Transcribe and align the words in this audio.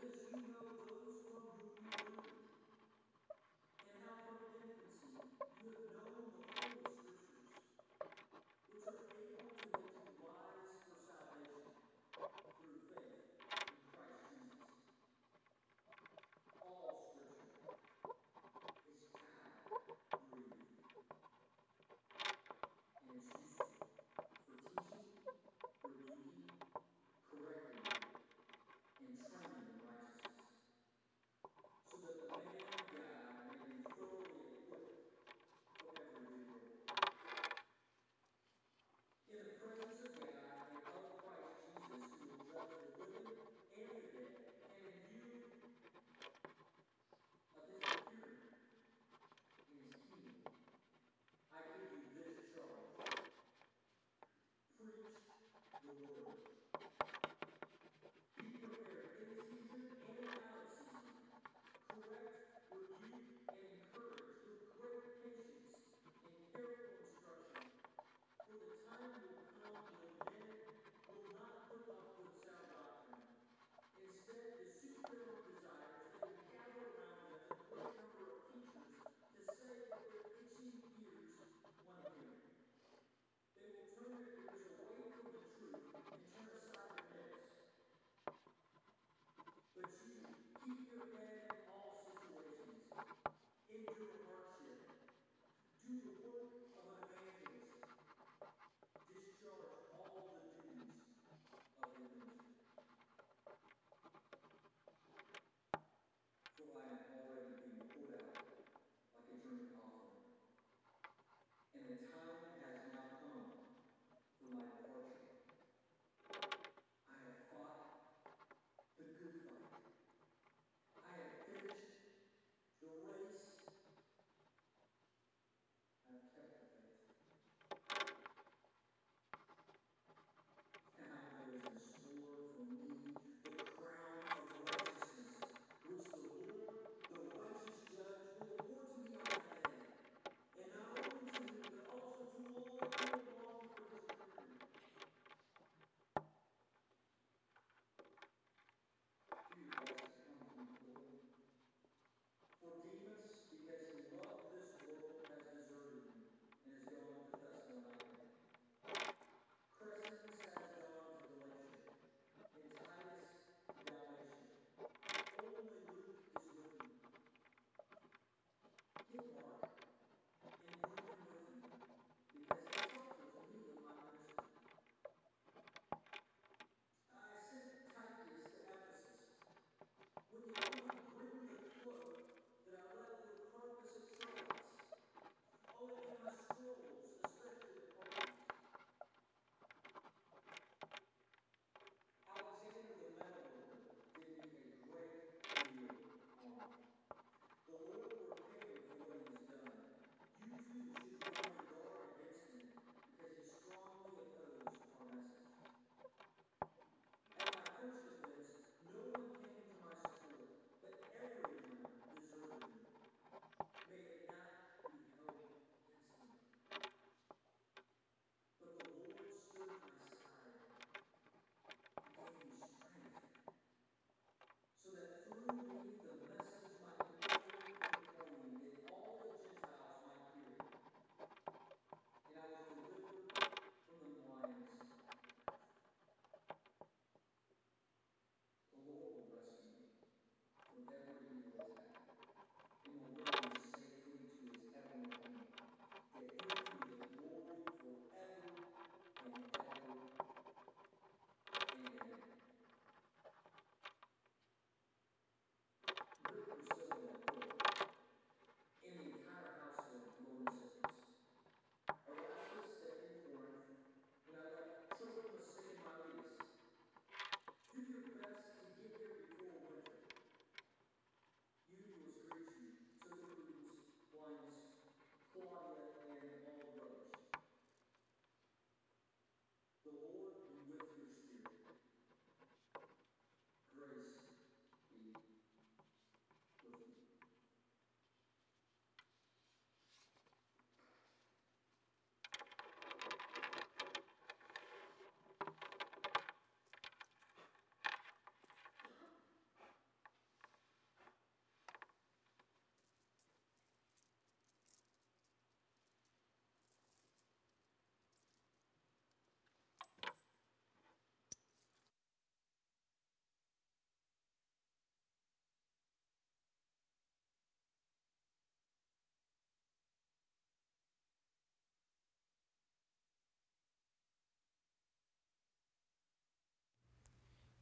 because 0.00 0.14
you 0.32 0.47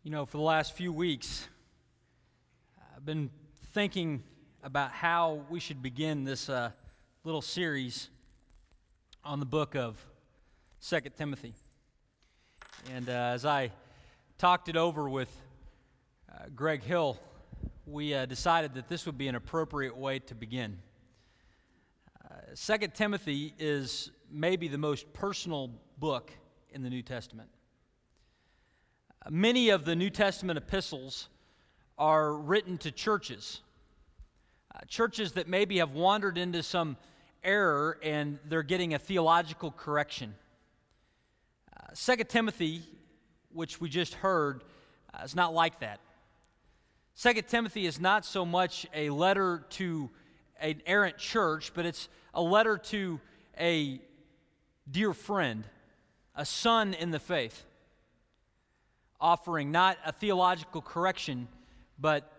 You 0.06 0.12
know, 0.12 0.24
for 0.24 0.36
the 0.36 0.44
last 0.44 0.74
few 0.74 0.92
weeks, 0.92 1.48
I've 2.94 3.04
been 3.04 3.28
thinking 3.72 4.22
about 4.62 4.92
how 4.92 5.40
we 5.50 5.58
should 5.58 5.82
begin 5.82 6.22
this 6.22 6.48
uh, 6.48 6.70
little 7.24 7.42
series 7.42 8.08
on 9.24 9.40
the 9.40 9.46
book 9.46 9.74
of 9.74 9.98
Second 10.78 11.16
Timothy. 11.16 11.54
And 12.94 13.08
uh, 13.08 13.32
as 13.34 13.44
I 13.44 13.72
talked 14.38 14.68
it 14.68 14.76
over 14.76 15.08
with 15.08 15.28
uh, 16.32 16.44
Greg 16.54 16.84
Hill, 16.84 17.18
we 17.84 18.14
uh, 18.14 18.26
decided 18.26 18.74
that 18.74 18.86
this 18.86 19.06
would 19.06 19.18
be 19.18 19.26
an 19.26 19.34
appropriate 19.34 19.96
way 19.96 20.20
to 20.20 20.36
begin. 20.36 20.78
Uh, 22.24 22.36
Second 22.54 22.94
Timothy 22.94 23.54
is 23.58 24.12
maybe 24.30 24.68
the 24.68 24.78
most 24.78 25.12
personal 25.12 25.68
book 25.98 26.30
in 26.70 26.84
the 26.84 26.90
New 26.90 27.02
Testament. 27.02 27.48
Many 29.28 29.70
of 29.70 29.84
the 29.84 29.96
New 29.96 30.10
Testament 30.10 30.56
epistles 30.56 31.28
are 31.98 32.32
written 32.32 32.78
to 32.78 32.92
churches, 32.92 33.60
uh, 34.72 34.78
churches 34.86 35.32
that 35.32 35.48
maybe 35.48 35.78
have 35.78 35.92
wandered 35.92 36.38
into 36.38 36.62
some 36.62 36.96
error 37.42 37.98
and 38.04 38.38
they're 38.48 38.62
getting 38.62 38.94
a 38.94 39.00
theological 39.00 39.72
correction. 39.72 40.32
Uh, 41.76 41.86
Second 41.92 42.28
Timothy, 42.28 42.82
which 43.52 43.80
we 43.80 43.88
just 43.88 44.14
heard, 44.14 44.62
uh, 45.12 45.24
is 45.24 45.34
not 45.34 45.52
like 45.52 45.80
that. 45.80 45.98
Second 47.14 47.48
Timothy 47.48 47.86
is 47.86 47.98
not 47.98 48.24
so 48.24 48.46
much 48.46 48.86
a 48.94 49.10
letter 49.10 49.64
to 49.70 50.08
an 50.60 50.82
errant 50.86 51.18
church, 51.18 51.72
but 51.74 51.84
it's 51.84 52.08
a 52.32 52.42
letter 52.42 52.78
to 52.78 53.18
a 53.58 54.00
dear 54.88 55.12
friend, 55.12 55.64
a 56.36 56.44
son 56.44 56.94
in 56.94 57.10
the 57.10 57.18
faith 57.18 57.64
offering 59.20 59.70
not 59.70 59.98
a 60.04 60.12
theological 60.12 60.80
correction, 60.80 61.48
but 61.98 62.32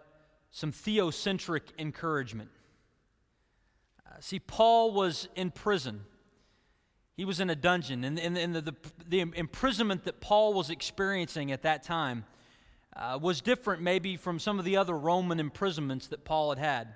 some 0.51 0.71
theocentric 0.71 1.61
encouragement. 1.77 2.49
Uh, 4.05 4.15
see, 4.19 4.39
Paul 4.39 4.91
was 4.93 5.27
in 5.35 5.51
prison. 5.51 6.01
He 7.15 7.25
was 7.25 7.39
in 7.39 7.49
a 7.49 7.55
dungeon, 7.55 8.03
and, 8.03 8.19
and, 8.19 8.37
and 8.37 8.55
the, 8.55 8.61
the, 8.61 8.75
the, 9.07 9.19
imprisonment 9.21 10.03
that 10.03 10.21
Paul 10.21 10.53
was 10.53 10.69
experiencing 10.69 11.51
at 11.51 11.63
that 11.63 11.81
time 11.81 12.25
uh, 12.95 13.17
was 13.19 13.41
different, 13.41 13.81
maybe, 13.81 14.17
from 14.17 14.37
some 14.37 14.59
of 14.59 14.65
the 14.65 14.77
other 14.77 14.95
Roman 14.95 15.39
imprisonments 15.39 16.07
that 16.07 16.23
Paul 16.23 16.49
had 16.49 16.59
had. 16.59 16.87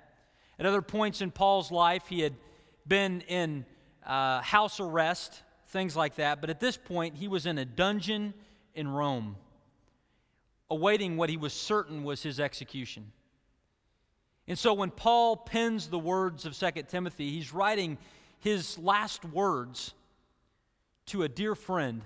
At 0.58 0.66
other 0.66 0.82
points 0.82 1.20
in 1.22 1.32
Paul's 1.32 1.72
life, 1.72 2.04
he 2.06 2.20
had 2.20 2.34
been 2.86 3.22
in 3.22 3.64
uh, 4.06 4.40
house 4.42 4.78
arrest, 4.78 5.42
things 5.68 5.96
like 5.96 6.16
that, 6.16 6.40
but 6.40 6.50
at 6.50 6.60
this 6.60 6.76
point, 6.76 7.16
he 7.16 7.26
was 7.26 7.46
in 7.46 7.58
a 7.58 7.64
dungeon 7.64 8.34
in 8.74 8.88
Rome, 8.88 9.36
awaiting 10.72 11.18
what 11.18 11.28
he 11.28 11.36
was 11.36 11.52
certain 11.52 12.02
was 12.02 12.22
his 12.22 12.40
execution. 12.40 13.12
And 14.48 14.58
so 14.58 14.72
when 14.72 14.90
Paul 14.90 15.36
pens 15.36 15.88
the 15.88 15.98
words 15.98 16.46
of 16.46 16.58
2 16.58 16.84
Timothy, 16.88 17.30
he's 17.30 17.52
writing 17.52 17.98
his 18.40 18.78
last 18.78 19.22
words 19.26 19.92
to 21.06 21.24
a 21.24 21.28
dear 21.28 21.54
friend 21.54 22.00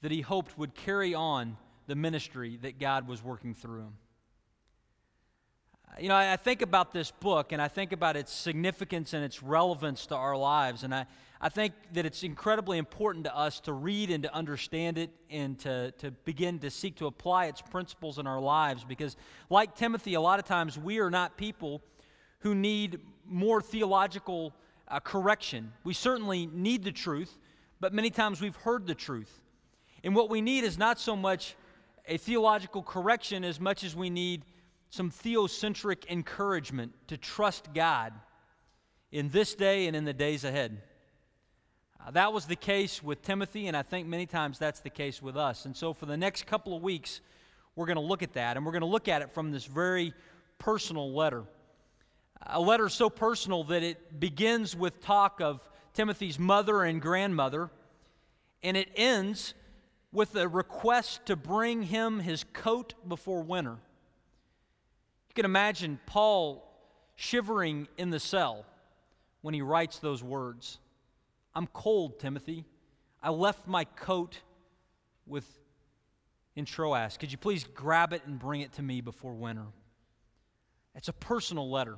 that 0.00 0.10
he 0.10 0.22
hoped 0.22 0.56
would 0.56 0.74
carry 0.74 1.14
on 1.14 1.58
the 1.86 1.94
ministry 1.94 2.58
that 2.62 2.80
God 2.80 3.06
was 3.06 3.22
working 3.22 3.52
through 3.52 3.80
him. 3.80 3.92
You 6.00 6.08
know, 6.08 6.16
I 6.16 6.36
think 6.36 6.62
about 6.62 6.92
this 6.92 7.10
book 7.10 7.52
and 7.52 7.60
I 7.60 7.68
think 7.68 7.92
about 7.92 8.16
its 8.16 8.32
significance 8.32 9.12
and 9.12 9.22
its 9.22 9.42
relevance 9.42 10.06
to 10.06 10.14
our 10.16 10.36
lives. 10.36 10.82
And 10.82 10.94
I, 10.94 11.06
I 11.40 11.50
think 11.50 11.74
that 11.92 12.06
it's 12.06 12.22
incredibly 12.22 12.78
important 12.78 13.26
to 13.26 13.36
us 13.36 13.60
to 13.60 13.72
read 13.72 14.10
and 14.10 14.22
to 14.22 14.34
understand 14.34 14.96
it 14.96 15.10
and 15.30 15.58
to, 15.60 15.92
to 15.98 16.10
begin 16.10 16.58
to 16.60 16.70
seek 16.70 16.96
to 16.96 17.06
apply 17.06 17.46
its 17.46 17.60
principles 17.60 18.18
in 18.18 18.26
our 18.26 18.40
lives. 18.40 18.84
Because, 18.84 19.16
like 19.50 19.74
Timothy, 19.74 20.14
a 20.14 20.20
lot 20.20 20.38
of 20.38 20.46
times 20.46 20.78
we 20.78 20.98
are 20.98 21.10
not 21.10 21.36
people 21.36 21.82
who 22.40 22.54
need 22.54 23.00
more 23.26 23.60
theological 23.60 24.54
uh, 24.88 25.00
correction. 25.00 25.72
We 25.84 25.92
certainly 25.92 26.46
need 26.46 26.84
the 26.84 26.92
truth, 26.92 27.38
but 27.80 27.92
many 27.92 28.10
times 28.10 28.40
we've 28.40 28.56
heard 28.56 28.86
the 28.86 28.94
truth. 28.94 29.42
And 30.02 30.14
what 30.14 30.30
we 30.30 30.40
need 30.40 30.64
is 30.64 30.78
not 30.78 30.98
so 30.98 31.16
much 31.16 31.54
a 32.06 32.16
theological 32.16 32.82
correction 32.82 33.44
as 33.44 33.60
much 33.60 33.84
as 33.84 33.94
we 33.94 34.08
need 34.08 34.44
some 34.90 35.10
theocentric 35.10 36.08
encouragement 36.08 36.92
to 37.08 37.16
trust 37.16 37.74
God 37.74 38.12
in 39.10 39.28
this 39.30 39.54
day 39.54 39.86
and 39.86 39.96
in 39.96 40.04
the 40.04 40.12
days 40.12 40.44
ahead. 40.44 40.80
Uh, 42.06 42.12
that 42.12 42.32
was 42.32 42.46
the 42.46 42.56
case 42.56 43.02
with 43.02 43.20
Timothy, 43.22 43.66
and 43.66 43.76
I 43.76 43.82
think 43.82 44.06
many 44.06 44.26
times 44.26 44.60
that's 44.60 44.78
the 44.78 44.90
case 44.90 45.20
with 45.20 45.36
us. 45.36 45.64
And 45.64 45.76
so, 45.76 45.92
for 45.92 46.06
the 46.06 46.16
next 46.16 46.46
couple 46.46 46.76
of 46.76 46.82
weeks, 46.82 47.20
we're 47.74 47.86
going 47.86 47.96
to 47.96 48.02
look 48.02 48.22
at 48.22 48.34
that, 48.34 48.56
and 48.56 48.64
we're 48.64 48.70
going 48.70 48.82
to 48.82 48.86
look 48.86 49.08
at 49.08 49.22
it 49.22 49.34
from 49.34 49.50
this 49.50 49.64
very 49.64 50.14
personal 50.58 51.12
letter. 51.12 51.42
A 52.46 52.60
letter 52.60 52.88
so 52.88 53.10
personal 53.10 53.64
that 53.64 53.82
it 53.82 54.20
begins 54.20 54.76
with 54.76 55.00
talk 55.00 55.40
of 55.40 55.68
Timothy's 55.94 56.38
mother 56.38 56.84
and 56.84 57.02
grandmother, 57.02 57.70
and 58.62 58.76
it 58.76 58.88
ends 58.94 59.54
with 60.12 60.36
a 60.36 60.46
request 60.46 61.26
to 61.26 61.34
bring 61.34 61.82
him 61.82 62.20
his 62.20 62.44
coat 62.52 62.94
before 63.08 63.42
winter. 63.42 63.78
You 65.28 65.34
can 65.34 65.44
imagine 65.44 65.98
Paul 66.06 66.62
shivering 67.16 67.88
in 67.98 68.10
the 68.10 68.20
cell 68.20 68.64
when 69.42 69.54
he 69.54 69.62
writes 69.62 69.98
those 69.98 70.22
words 70.22 70.78
I'm 71.56 71.66
cold, 71.68 72.20
Timothy. 72.20 72.66
I 73.22 73.30
left 73.30 73.66
my 73.66 73.84
coat 73.84 74.38
with 75.26 75.46
in 76.54 76.66
Troas. 76.66 77.16
Could 77.16 77.32
you 77.32 77.38
please 77.38 77.64
grab 77.64 78.12
it 78.12 78.20
and 78.26 78.38
bring 78.38 78.60
it 78.60 78.74
to 78.74 78.82
me 78.82 79.00
before 79.00 79.32
winter? 79.32 79.64
It's 80.94 81.08
a 81.08 81.14
personal 81.14 81.70
letter. 81.70 81.96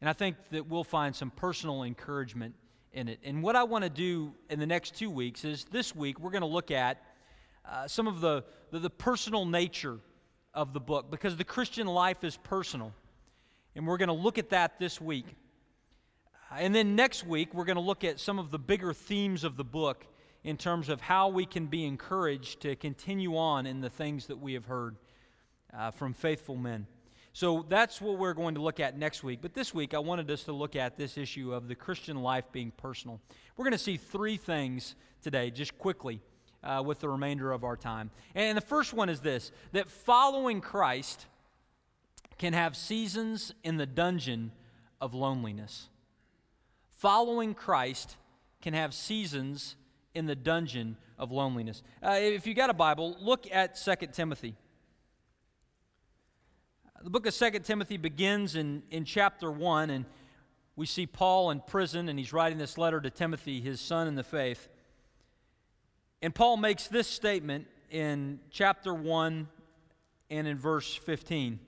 And 0.00 0.10
I 0.10 0.12
think 0.12 0.36
that 0.50 0.66
we'll 0.66 0.82
find 0.82 1.14
some 1.14 1.30
personal 1.30 1.84
encouragement 1.84 2.56
in 2.92 3.06
it. 3.06 3.20
And 3.22 3.44
what 3.44 3.54
I 3.54 3.62
want 3.62 3.84
to 3.84 3.90
do 3.90 4.34
in 4.50 4.58
the 4.58 4.66
next 4.66 4.96
two 4.96 5.08
weeks 5.08 5.44
is 5.44 5.64
this 5.70 5.94
week 5.94 6.18
we're 6.18 6.32
going 6.32 6.42
to 6.42 6.48
look 6.48 6.72
at 6.72 7.00
uh, 7.64 7.86
some 7.86 8.08
of 8.08 8.20
the, 8.20 8.42
the, 8.72 8.80
the 8.80 8.90
personal 8.90 9.46
nature 9.46 10.00
of 10.52 10.72
the 10.72 10.80
book 10.80 11.12
because 11.12 11.36
the 11.36 11.44
Christian 11.44 11.86
life 11.86 12.24
is 12.24 12.36
personal. 12.38 12.92
And 13.76 13.86
we're 13.86 13.98
going 13.98 14.08
to 14.08 14.14
look 14.14 14.38
at 14.38 14.50
that 14.50 14.80
this 14.80 15.00
week. 15.00 15.26
And 16.58 16.74
then 16.74 16.96
next 16.96 17.26
week, 17.26 17.52
we're 17.52 17.64
going 17.64 17.76
to 17.76 17.82
look 17.82 18.04
at 18.04 18.18
some 18.18 18.38
of 18.38 18.50
the 18.50 18.58
bigger 18.58 18.92
themes 18.92 19.44
of 19.44 19.56
the 19.56 19.64
book 19.64 20.06
in 20.42 20.56
terms 20.56 20.88
of 20.88 21.00
how 21.00 21.28
we 21.28 21.44
can 21.44 21.66
be 21.66 21.84
encouraged 21.84 22.60
to 22.62 22.76
continue 22.76 23.36
on 23.36 23.66
in 23.66 23.80
the 23.80 23.90
things 23.90 24.26
that 24.26 24.38
we 24.38 24.54
have 24.54 24.64
heard 24.64 24.96
uh, 25.76 25.90
from 25.90 26.14
faithful 26.14 26.56
men. 26.56 26.86
So 27.32 27.66
that's 27.68 28.00
what 28.00 28.16
we're 28.16 28.32
going 28.32 28.54
to 28.54 28.62
look 28.62 28.80
at 28.80 28.96
next 28.96 29.22
week. 29.22 29.40
But 29.42 29.52
this 29.52 29.74
week, 29.74 29.92
I 29.92 29.98
wanted 29.98 30.30
us 30.30 30.44
to 30.44 30.52
look 30.52 30.74
at 30.76 30.96
this 30.96 31.18
issue 31.18 31.52
of 31.52 31.68
the 31.68 31.74
Christian 31.74 32.22
life 32.22 32.44
being 32.52 32.70
personal. 32.70 33.20
We're 33.56 33.64
going 33.64 33.72
to 33.72 33.78
see 33.78 33.98
three 33.98 34.38
things 34.38 34.94
today, 35.20 35.50
just 35.50 35.76
quickly, 35.76 36.22
uh, 36.64 36.82
with 36.86 37.00
the 37.00 37.08
remainder 37.10 37.52
of 37.52 37.64
our 37.64 37.76
time. 37.76 38.10
And 38.34 38.56
the 38.56 38.62
first 38.62 38.94
one 38.94 39.10
is 39.10 39.20
this 39.20 39.52
that 39.72 39.90
following 39.90 40.62
Christ 40.62 41.26
can 42.38 42.54
have 42.54 42.76
seasons 42.76 43.52
in 43.62 43.76
the 43.76 43.86
dungeon 43.86 44.52
of 45.00 45.12
loneliness. 45.12 45.90
Following 46.96 47.54
Christ 47.54 48.16
can 48.62 48.72
have 48.74 48.94
seasons 48.94 49.76
in 50.14 50.24
the 50.24 50.34
dungeon 50.34 50.96
of 51.18 51.30
loneliness. 51.30 51.82
Uh, 52.02 52.16
if 52.18 52.46
you 52.46 52.54
got 52.54 52.70
a 52.70 52.74
Bible, 52.74 53.16
look 53.20 53.46
at 53.52 53.76
2 53.76 53.94
Timothy. 54.12 54.54
The 57.02 57.10
book 57.10 57.26
of 57.26 57.34
Second 57.34 57.64
Timothy 57.64 57.98
begins 57.98 58.56
in, 58.56 58.82
in 58.90 59.04
chapter 59.04 59.50
1, 59.50 59.90
and 59.90 60.06
we 60.74 60.86
see 60.86 61.06
Paul 61.06 61.50
in 61.50 61.60
prison, 61.60 62.08
and 62.08 62.18
he's 62.18 62.32
writing 62.32 62.56
this 62.56 62.78
letter 62.78 62.98
to 63.00 63.10
Timothy, 63.10 63.60
his 63.60 63.78
son 63.78 64.08
in 64.08 64.14
the 64.14 64.24
faith. 64.24 64.68
And 66.22 66.34
Paul 66.34 66.56
makes 66.56 66.88
this 66.88 67.06
statement 67.06 67.66
in 67.90 68.40
chapter 68.50 68.94
1 68.94 69.48
and 70.30 70.46
in 70.48 70.56
verse 70.56 70.94
15. 70.94 71.60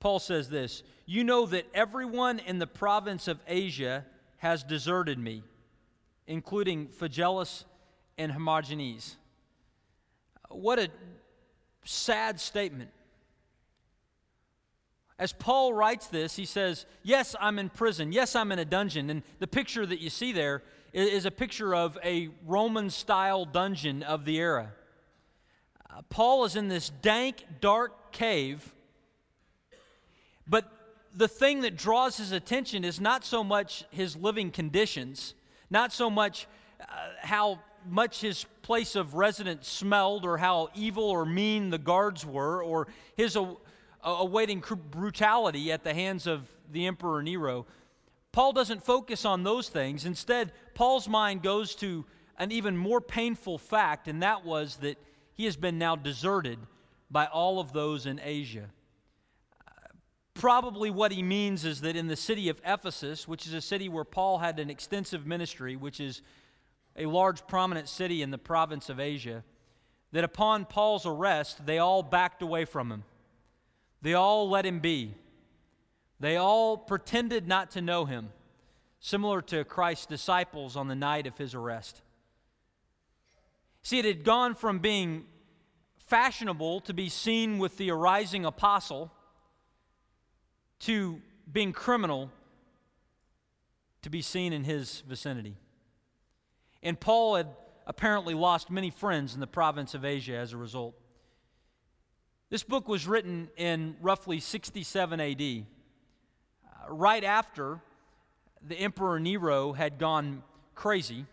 Paul 0.00 0.18
says 0.18 0.48
this 0.48 0.82
You 1.06 1.22
know 1.22 1.46
that 1.46 1.66
everyone 1.74 2.40
in 2.40 2.58
the 2.58 2.66
province 2.66 3.28
of 3.28 3.38
Asia 3.46 4.04
has 4.38 4.64
deserted 4.64 5.18
me, 5.18 5.42
including 6.26 6.88
Phygelus 6.88 7.64
and 8.18 8.32
Hermogenes. 8.32 9.16
What 10.48 10.78
a 10.78 10.88
sad 11.84 12.40
statement. 12.40 12.90
As 15.18 15.34
Paul 15.34 15.74
writes 15.74 16.06
this, 16.06 16.34
he 16.34 16.46
says, 16.46 16.86
Yes, 17.02 17.36
I'm 17.38 17.58
in 17.58 17.68
prison. 17.68 18.10
Yes, 18.10 18.34
I'm 18.34 18.50
in 18.52 18.58
a 18.58 18.64
dungeon. 18.64 19.10
And 19.10 19.22
the 19.38 19.46
picture 19.46 19.84
that 19.84 20.00
you 20.00 20.08
see 20.08 20.32
there 20.32 20.62
is 20.94 21.26
a 21.26 21.30
picture 21.30 21.74
of 21.74 21.98
a 22.02 22.30
Roman 22.46 22.88
style 22.88 23.44
dungeon 23.44 24.02
of 24.02 24.24
the 24.24 24.38
era. 24.38 24.72
Uh, 25.90 26.00
Paul 26.08 26.46
is 26.46 26.56
in 26.56 26.68
this 26.68 26.88
dank, 27.02 27.44
dark 27.60 28.12
cave, 28.12 28.74
but 30.50 30.70
the 31.14 31.28
thing 31.28 31.60
that 31.62 31.76
draws 31.76 32.16
his 32.16 32.32
attention 32.32 32.84
is 32.84 33.00
not 33.00 33.24
so 33.24 33.42
much 33.42 33.84
his 33.90 34.16
living 34.16 34.50
conditions, 34.50 35.34
not 35.70 35.92
so 35.92 36.10
much 36.10 36.46
uh, 36.80 36.84
how 37.20 37.60
much 37.88 38.20
his 38.20 38.44
place 38.62 38.94
of 38.94 39.14
residence 39.14 39.68
smelled 39.68 40.24
or 40.24 40.36
how 40.36 40.68
evil 40.74 41.04
or 41.04 41.24
mean 41.24 41.70
the 41.70 41.78
guards 41.78 42.26
were 42.26 42.62
or 42.62 42.88
his 43.16 43.38
awaiting 44.02 44.62
brutality 44.90 45.72
at 45.72 45.82
the 45.82 45.94
hands 45.94 46.26
of 46.26 46.46
the 46.70 46.86
Emperor 46.86 47.22
Nero. 47.22 47.66
Paul 48.32 48.52
doesn't 48.52 48.84
focus 48.84 49.24
on 49.24 49.42
those 49.42 49.68
things. 49.68 50.04
Instead, 50.04 50.52
Paul's 50.74 51.08
mind 51.08 51.42
goes 51.42 51.74
to 51.76 52.04
an 52.38 52.52
even 52.52 52.76
more 52.76 53.00
painful 53.00 53.58
fact, 53.58 54.08
and 54.08 54.22
that 54.22 54.44
was 54.44 54.76
that 54.76 54.98
he 55.34 55.46
has 55.46 55.56
been 55.56 55.78
now 55.78 55.96
deserted 55.96 56.58
by 57.10 57.26
all 57.26 57.60
of 57.60 57.72
those 57.72 58.06
in 58.06 58.20
Asia. 58.22 58.70
Probably 60.40 60.88
what 60.88 61.12
he 61.12 61.22
means 61.22 61.66
is 61.66 61.82
that 61.82 61.96
in 61.96 62.06
the 62.06 62.16
city 62.16 62.48
of 62.48 62.58
Ephesus, 62.64 63.28
which 63.28 63.46
is 63.46 63.52
a 63.52 63.60
city 63.60 63.90
where 63.90 64.04
Paul 64.04 64.38
had 64.38 64.58
an 64.58 64.70
extensive 64.70 65.26
ministry, 65.26 65.76
which 65.76 66.00
is 66.00 66.22
a 66.96 67.04
large 67.04 67.46
prominent 67.46 67.90
city 67.90 68.22
in 68.22 68.30
the 68.30 68.38
province 68.38 68.88
of 68.88 68.98
Asia, 68.98 69.44
that 70.12 70.24
upon 70.24 70.64
Paul's 70.64 71.04
arrest, 71.04 71.66
they 71.66 71.76
all 71.76 72.02
backed 72.02 72.40
away 72.40 72.64
from 72.64 72.90
him. 72.90 73.04
They 74.00 74.14
all 74.14 74.48
let 74.48 74.64
him 74.64 74.80
be. 74.80 75.14
They 76.20 76.38
all 76.38 76.78
pretended 76.78 77.46
not 77.46 77.72
to 77.72 77.82
know 77.82 78.06
him, 78.06 78.30
similar 78.98 79.42
to 79.42 79.64
Christ's 79.64 80.06
disciples 80.06 80.74
on 80.74 80.88
the 80.88 80.94
night 80.94 81.26
of 81.26 81.36
his 81.36 81.54
arrest. 81.54 82.00
See, 83.82 83.98
it 83.98 84.06
had 84.06 84.24
gone 84.24 84.54
from 84.54 84.78
being 84.78 85.26
fashionable 85.98 86.80
to 86.80 86.94
be 86.94 87.10
seen 87.10 87.58
with 87.58 87.76
the 87.76 87.90
arising 87.90 88.46
apostle 88.46 89.12
to 90.80 91.20
being 91.50 91.72
criminal 91.72 92.30
to 94.02 94.10
be 94.10 94.22
seen 94.22 94.52
in 94.52 94.64
his 94.64 95.02
vicinity. 95.06 95.56
And 96.82 96.98
Paul 96.98 97.36
had 97.36 97.48
apparently 97.86 98.34
lost 98.34 98.70
many 98.70 98.90
friends 98.90 99.34
in 99.34 99.40
the 99.40 99.46
province 99.46 99.94
of 99.94 100.04
Asia 100.04 100.36
as 100.36 100.52
a 100.52 100.56
result. 100.56 100.94
This 102.48 102.62
book 102.62 102.88
was 102.88 103.06
written 103.06 103.48
in 103.56 103.96
roughly 104.00 104.40
67 104.40 105.20
AD, 105.20 105.66
right 106.88 107.24
after 107.24 107.80
the 108.66 108.76
Emperor 108.76 109.20
Nero 109.20 109.72
had 109.72 109.98
gone 109.98 110.42
crazy 110.74 111.26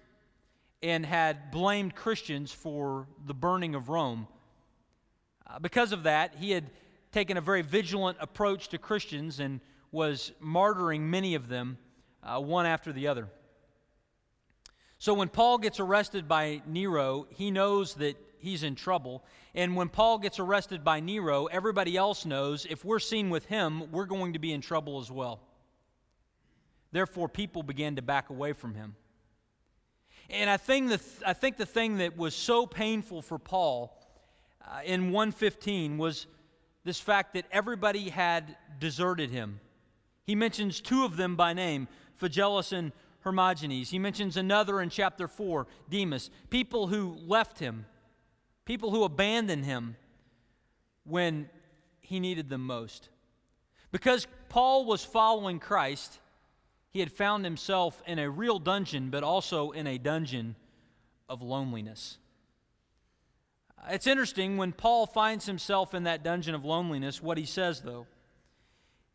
and 0.84 1.06
had 1.06 1.52
blamed 1.52 1.96
Christians 1.96 2.52
for 2.52 3.08
the 3.26 3.34
burning 3.34 3.76
of 3.76 3.90
Rome. 3.90 4.28
Uh, 5.46 5.60
because 5.60 5.92
of 5.92 6.04
that, 6.04 6.36
he 6.36 6.52
had 6.52 6.70
taken 7.12 7.38
a 7.38 7.42
very 7.42 7.62
vigilant 7.62 8.18
approach 8.20 8.70
to 8.70 8.78
Christians 8.78 9.40
and 9.40 9.60
was 9.92 10.32
martyring 10.44 11.02
many 11.02 11.36
of 11.36 11.48
them, 11.48 11.78
uh, 12.24 12.40
one 12.40 12.66
after 12.66 12.92
the 12.92 13.08
other. 13.08 13.28
So 15.00 15.14
when 15.14 15.30
Paul 15.30 15.60
gets 15.60 15.80
arrested 15.80 16.28
by 16.28 16.62
Nero, 16.66 17.28
he 17.30 17.52
knows 17.52 17.94
that 17.96 18.18
he's 18.40 18.64
in 18.64 18.76
trouble. 18.76 19.24
And 19.54 19.76
when 19.76 19.90
Paul 19.90 20.18
gets 20.20 20.40
arrested 20.40 20.84
by 20.84 21.00
Nero, 21.00 21.46
everybody 21.46 21.96
else 21.96 22.26
knows 22.26 22.66
if 22.70 22.84
we're 22.84 23.00
seen 23.00 23.30
with 23.30 23.46
him, 23.46 23.92
we're 23.92 24.06
going 24.06 24.34
to 24.34 24.40
be 24.40 24.54
in 24.54 24.62
trouble 24.62 25.00
as 25.00 25.12
well. 25.12 25.40
Therefore, 26.92 27.30
people 27.30 27.64
began 27.64 27.96
to 27.96 28.02
back 28.02 28.30
away 28.30 28.54
from 28.54 28.74
him. 28.74 28.96
And 30.30 30.50
I 30.50 30.58
think 30.58 30.90
the, 30.90 31.02
I 31.26 31.34
think 31.34 31.58
the 31.58 31.66
thing 31.66 31.98
that 31.98 32.18
was 32.18 32.36
so 32.36 32.66
painful 32.66 33.22
for 33.22 33.40
Paul 33.40 33.98
uh, 34.62 34.82
in 34.84 35.12
115 35.12 35.98
was 35.98 36.28
this 36.88 37.00
fact 37.02 37.34
that 37.34 37.44
everybody 37.52 38.08
had 38.08 38.56
deserted 38.80 39.30
him. 39.30 39.60
He 40.24 40.36
mentions 40.36 40.80
two 40.80 41.04
of 41.04 41.18
them 41.18 41.36
by 41.36 41.52
name, 41.52 41.90
Phygelus 42.18 42.72
and 42.72 42.94
Hermogenes. 43.26 43.90
He 43.90 44.00
mentions 44.00 44.38
another 44.38 44.80
in 44.80 44.90
chapter 44.90 45.28
4, 45.28 45.68
Demas. 45.90 46.30
People 46.50 46.88
who 46.88 47.18
left 47.26 47.60
him, 47.60 47.86
people 48.64 48.90
who 48.90 49.04
abandoned 49.04 49.66
him 49.66 49.98
when 51.04 51.50
he 52.00 52.22
needed 52.22 52.48
them 52.48 52.66
most. 52.66 53.10
Because 53.92 54.26
Paul 54.48 54.86
was 54.86 55.04
following 55.04 55.60
Christ, 55.60 56.20
he 56.92 57.02
had 57.02 57.12
found 57.12 57.44
himself 57.44 58.02
in 58.08 58.18
a 58.18 58.30
real 58.30 58.60
dungeon, 58.60 59.10
but 59.10 59.24
also 59.24 59.72
in 59.72 59.88
a 59.88 59.98
dungeon 59.98 60.56
of 61.28 61.42
loneliness. 61.42 62.18
It's 63.90 64.08
interesting 64.08 64.58
when 64.58 64.74
Paul 64.74 65.06
finds 65.06 65.46
himself 65.46 65.94
in 65.94 66.04
that 66.04 66.24
dungeon 66.24 66.56
of 66.56 66.66
loneliness, 66.66 67.22
what 67.22 67.38
he 67.38 67.46
says, 67.46 67.82
though. 67.82 68.08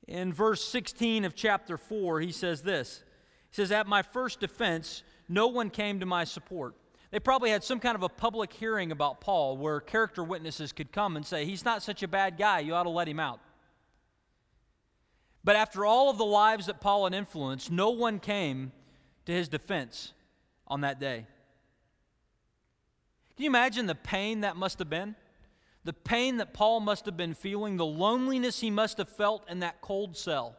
In 0.08 0.32
verse 0.32 0.64
16 0.64 1.24
of 1.24 1.34
chapter 1.34 1.76
4, 1.76 2.20
he 2.20 2.32
says 2.32 2.62
this 2.62 3.02
He 3.50 3.56
says, 3.56 3.70
At 3.72 3.86
my 3.86 4.02
first 4.02 4.40
defense, 4.40 5.02
no 5.28 5.48
one 5.48 5.70
came 5.70 6.00
to 6.00 6.06
my 6.06 6.24
support. 6.24 6.74
They 7.10 7.20
probably 7.20 7.50
had 7.50 7.62
some 7.62 7.78
kind 7.78 7.94
of 7.94 8.02
a 8.02 8.08
public 8.08 8.52
hearing 8.52 8.90
about 8.90 9.20
Paul 9.20 9.58
where 9.58 9.80
character 9.80 10.24
witnesses 10.24 10.72
could 10.72 10.92
come 10.92 11.16
and 11.16 11.26
say, 11.26 11.44
He's 11.44 11.64
not 11.64 11.82
such 11.82 12.02
a 12.02 12.08
bad 12.08 12.38
guy, 12.38 12.60
you 12.60 12.74
ought 12.74 12.84
to 12.84 12.90
let 12.90 13.08
him 13.08 13.20
out. 13.20 13.40
But 15.44 15.56
after 15.56 15.84
all 15.84 16.08
of 16.08 16.18
the 16.18 16.24
lives 16.24 16.66
that 16.66 16.80
Paul 16.80 17.04
had 17.04 17.14
influenced, 17.14 17.70
no 17.70 17.90
one 17.90 18.20
came 18.20 18.72
to 19.26 19.32
his 19.32 19.48
defense 19.48 20.12
on 20.66 20.82
that 20.82 21.00
day. 21.00 21.26
Can 23.42 23.46
you 23.46 23.58
imagine 23.58 23.86
the 23.86 23.96
pain 23.96 24.42
that 24.42 24.56
must 24.56 24.78
have 24.78 24.88
been? 24.88 25.16
The 25.82 25.92
pain 25.92 26.36
that 26.36 26.54
Paul 26.54 26.78
must 26.78 27.06
have 27.06 27.16
been 27.16 27.34
feeling, 27.34 27.76
the 27.76 27.84
loneliness 27.84 28.60
he 28.60 28.70
must 28.70 28.98
have 28.98 29.08
felt 29.08 29.50
in 29.50 29.58
that 29.58 29.80
cold 29.80 30.16
cell, 30.16 30.54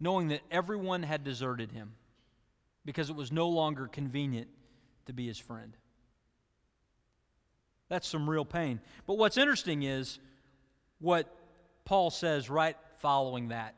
knowing 0.00 0.28
that 0.28 0.40
everyone 0.50 1.02
had 1.02 1.22
deserted 1.22 1.72
him 1.72 1.92
because 2.86 3.10
it 3.10 3.14
was 3.14 3.30
no 3.30 3.50
longer 3.50 3.88
convenient 3.88 4.48
to 5.04 5.12
be 5.12 5.26
his 5.26 5.38
friend. 5.38 5.76
That's 7.90 8.08
some 8.08 8.30
real 8.30 8.46
pain. 8.46 8.80
But 9.06 9.18
what's 9.18 9.36
interesting 9.36 9.82
is 9.82 10.18
what 10.98 11.30
Paul 11.84 12.08
says 12.08 12.48
right 12.48 12.78
following 13.00 13.48
that. 13.48 13.74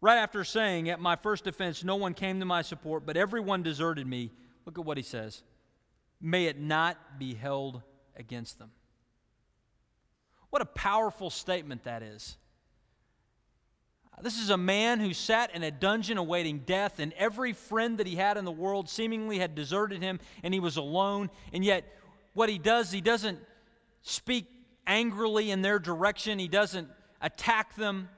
Right 0.00 0.18
after 0.18 0.44
saying, 0.44 0.90
At 0.90 1.00
my 1.00 1.16
first 1.16 1.42
defense, 1.42 1.82
no 1.82 1.96
one 1.96 2.14
came 2.14 2.38
to 2.38 2.46
my 2.46 2.62
support, 2.62 3.04
but 3.04 3.16
everyone 3.16 3.64
deserted 3.64 4.06
me, 4.06 4.30
look 4.64 4.78
at 4.78 4.84
what 4.84 4.96
he 4.96 5.02
says. 5.02 5.42
May 6.20 6.46
it 6.46 6.58
not 6.58 7.18
be 7.18 7.34
held 7.34 7.82
against 8.16 8.58
them. 8.58 8.70
What 10.50 10.62
a 10.62 10.66
powerful 10.66 11.30
statement 11.30 11.84
that 11.84 12.02
is. 12.02 12.36
This 14.22 14.40
is 14.40 14.48
a 14.48 14.56
man 14.56 14.98
who 14.98 15.12
sat 15.12 15.54
in 15.54 15.62
a 15.62 15.70
dungeon 15.70 16.16
awaiting 16.16 16.60
death, 16.60 17.00
and 17.00 17.12
every 17.14 17.52
friend 17.52 17.98
that 17.98 18.06
he 18.06 18.16
had 18.16 18.38
in 18.38 18.46
the 18.46 18.52
world 18.52 18.88
seemingly 18.88 19.38
had 19.38 19.54
deserted 19.54 20.00
him, 20.00 20.20
and 20.42 20.54
he 20.54 20.60
was 20.60 20.78
alone. 20.78 21.28
And 21.52 21.62
yet, 21.62 21.84
what 22.32 22.48
he 22.48 22.56
does, 22.56 22.90
he 22.90 23.02
doesn't 23.02 23.38
speak 24.00 24.46
angrily 24.86 25.50
in 25.50 25.60
their 25.60 25.78
direction, 25.78 26.38
he 26.38 26.48
doesn't 26.48 26.88
attack 27.20 27.74
them. 27.76 28.08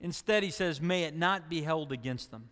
Instead, 0.00 0.42
he 0.42 0.50
says, 0.50 0.80
May 0.80 1.04
it 1.04 1.14
not 1.14 1.50
be 1.50 1.60
held 1.60 1.92
against 1.92 2.30
them. 2.30 2.48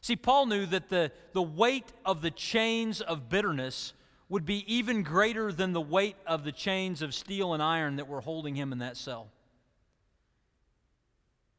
See, 0.00 0.16
Paul 0.16 0.46
knew 0.46 0.66
that 0.66 0.88
the, 0.88 1.12
the 1.32 1.42
weight 1.42 1.92
of 2.04 2.22
the 2.22 2.30
chains 2.30 3.00
of 3.00 3.28
bitterness 3.28 3.92
would 4.28 4.46
be 4.46 4.64
even 4.72 5.02
greater 5.02 5.52
than 5.52 5.72
the 5.72 5.80
weight 5.80 6.16
of 6.26 6.44
the 6.44 6.52
chains 6.52 7.02
of 7.02 7.14
steel 7.14 7.52
and 7.52 7.62
iron 7.62 7.96
that 7.96 8.08
were 8.08 8.20
holding 8.20 8.54
him 8.54 8.72
in 8.72 8.78
that 8.78 8.96
cell. 8.96 9.28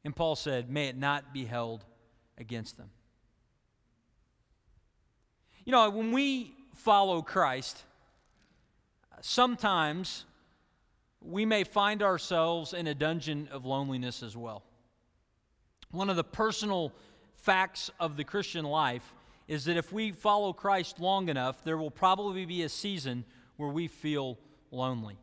And 0.03 0.15
Paul 0.15 0.35
said, 0.35 0.69
May 0.69 0.87
it 0.87 0.97
not 0.97 1.33
be 1.33 1.45
held 1.45 1.85
against 2.37 2.77
them. 2.77 2.89
You 5.65 5.71
know, 5.71 5.89
when 5.89 6.11
we 6.11 6.53
follow 6.73 7.21
Christ, 7.21 7.83
sometimes 9.21 10.25
we 11.21 11.45
may 11.45 11.63
find 11.63 12.01
ourselves 12.01 12.73
in 12.73 12.87
a 12.87 12.95
dungeon 12.95 13.47
of 13.51 13.65
loneliness 13.65 14.23
as 14.23 14.35
well. 14.35 14.63
One 15.91 16.09
of 16.09 16.15
the 16.15 16.23
personal 16.23 16.93
facts 17.41 17.89
of 17.99 18.17
the 18.17 18.23
Christian 18.23 18.65
life 18.65 19.13
is 19.47 19.65
that 19.65 19.75
if 19.75 19.91
we 19.91 20.11
follow 20.11 20.53
Christ 20.53 20.99
long 20.99 21.27
enough, 21.29 21.63
there 21.63 21.77
will 21.77 21.91
probably 21.91 22.45
be 22.45 22.63
a 22.63 22.69
season 22.69 23.25
where 23.57 23.69
we 23.69 23.87
feel 23.87 24.37
lonely. 24.69 25.17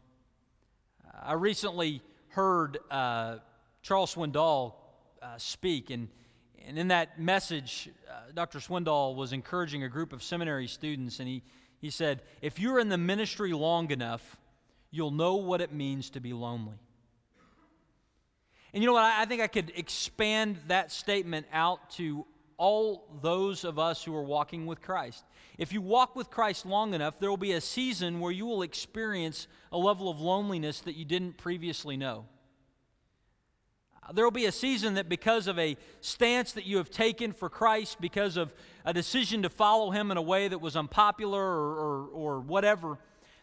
I 1.22 1.33
recently 1.33 2.02
heard 2.28 2.78
uh, 2.90 3.37
Charles 3.83 4.14
Swindoll 4.14 4.74
uh, 5.22 5.38
speak, 5.38 5.90
and, 5.90 6.09
and 6.66 6.78
in 6.78 6.88
that 6.88 7.20
message, 7.20 7.88
uh, 8.09 8.33
Dr. 8.35 8.59
Swindoll 8.59 9.16
was 9.16 9.33
encouraging 9.33 9.85
a 9.85 9.88
group 9.88 10.12
of 10.12 10.22
seminary 10.22 10.66
students, 10.66 11.20
and 11.20 11.28
he, 11.28 11.42
he 11.81 11.90
said, 11.90 12.22
If 12.42 12.59
you're 12.59 12.81
in 12.81 12.88
the 12.88 12.98
ministry 12.98 13.52
long 13.52 13.90
enough, 13.90 14.37
you'll 14.90 15.11
know 15.11 15.37
what 15.37 15.61
it 15.61 15.72
means 15.72 16.11
to 16.11 16.20
be 16.20 16.33
lonely. 16.33 16.78
And 18.72 18.83
you 18.83 18.87
know 18.87 18.92
what? 18.92 19.04
I 19.04 19.24
think 19.24 19.40
I 19.40 19.46
could 19.46 19.72
expand 19.74 20.59
that 20.66 20.92
statement 20.92 21.46
out 21.52 21.90
to 21.92 22.26
all 22.59 23.09
those 23.22 23.64
of 23.64 23.78
us 23.78 24.02
who 24.02 24.14
are 24.14 24.22
walking 24.22 24.66
with 24.66 24.83
Christ. 24.83 25.24
If 25.59 25.72
you 25.72 25.81
walk 25.81 26.16
with 26.16 26.28
Christ 26.28 26.66
long 26.66 26.92
enough, 26.92 27.18
there 27.18 27.31
will 27.31 27.37
be 27.37 27.52
a 27.52 27.61
season 27.61 28.20
where 28.20 28.33
you 28.33 28.46
will 28.46 28.62
experience 28.62 29.46
a 29.72 29.78
level 29.78 30.11
of 30.11 30.20
loneliness 30.20 30.81
that 30.81 30.96
you 30.96 31.04
didn't 31.04 31.38
previously 31.38 31.96
know. 31.96 32.26
There 34.12 34.24
will 34.24 34.31
be 34.31 34.46
a 34.46 34.52
season 34.52 34.94
that, 34.94 35.09
because 35.09 35.46
of 35.46 35.59
a 35.59 35.76
stance 36.00 36.52
that 36.52 36.64
you 36.64 36.78
have 36.78 36.90
taken 36.90 37.33
for 37.33 37.50
Christ, 37.50 38.00
because 38.00 38.37
of 38.37 38.54
a 38.85 38.92
decision 38.92 39.42
to 39.42 39.50
follow 39.50 39.90
Him 39.90 40.11
in 40.11 40.16
a 40.16 40.22
way 40.22 40.48
that 40.48 40.61
was 40.61 40.76
unpopular 40.76 41.42
or, 41.42 41.74
or, 41.74 42.07
or 42.09 42.40
whatever, 42.40 42.98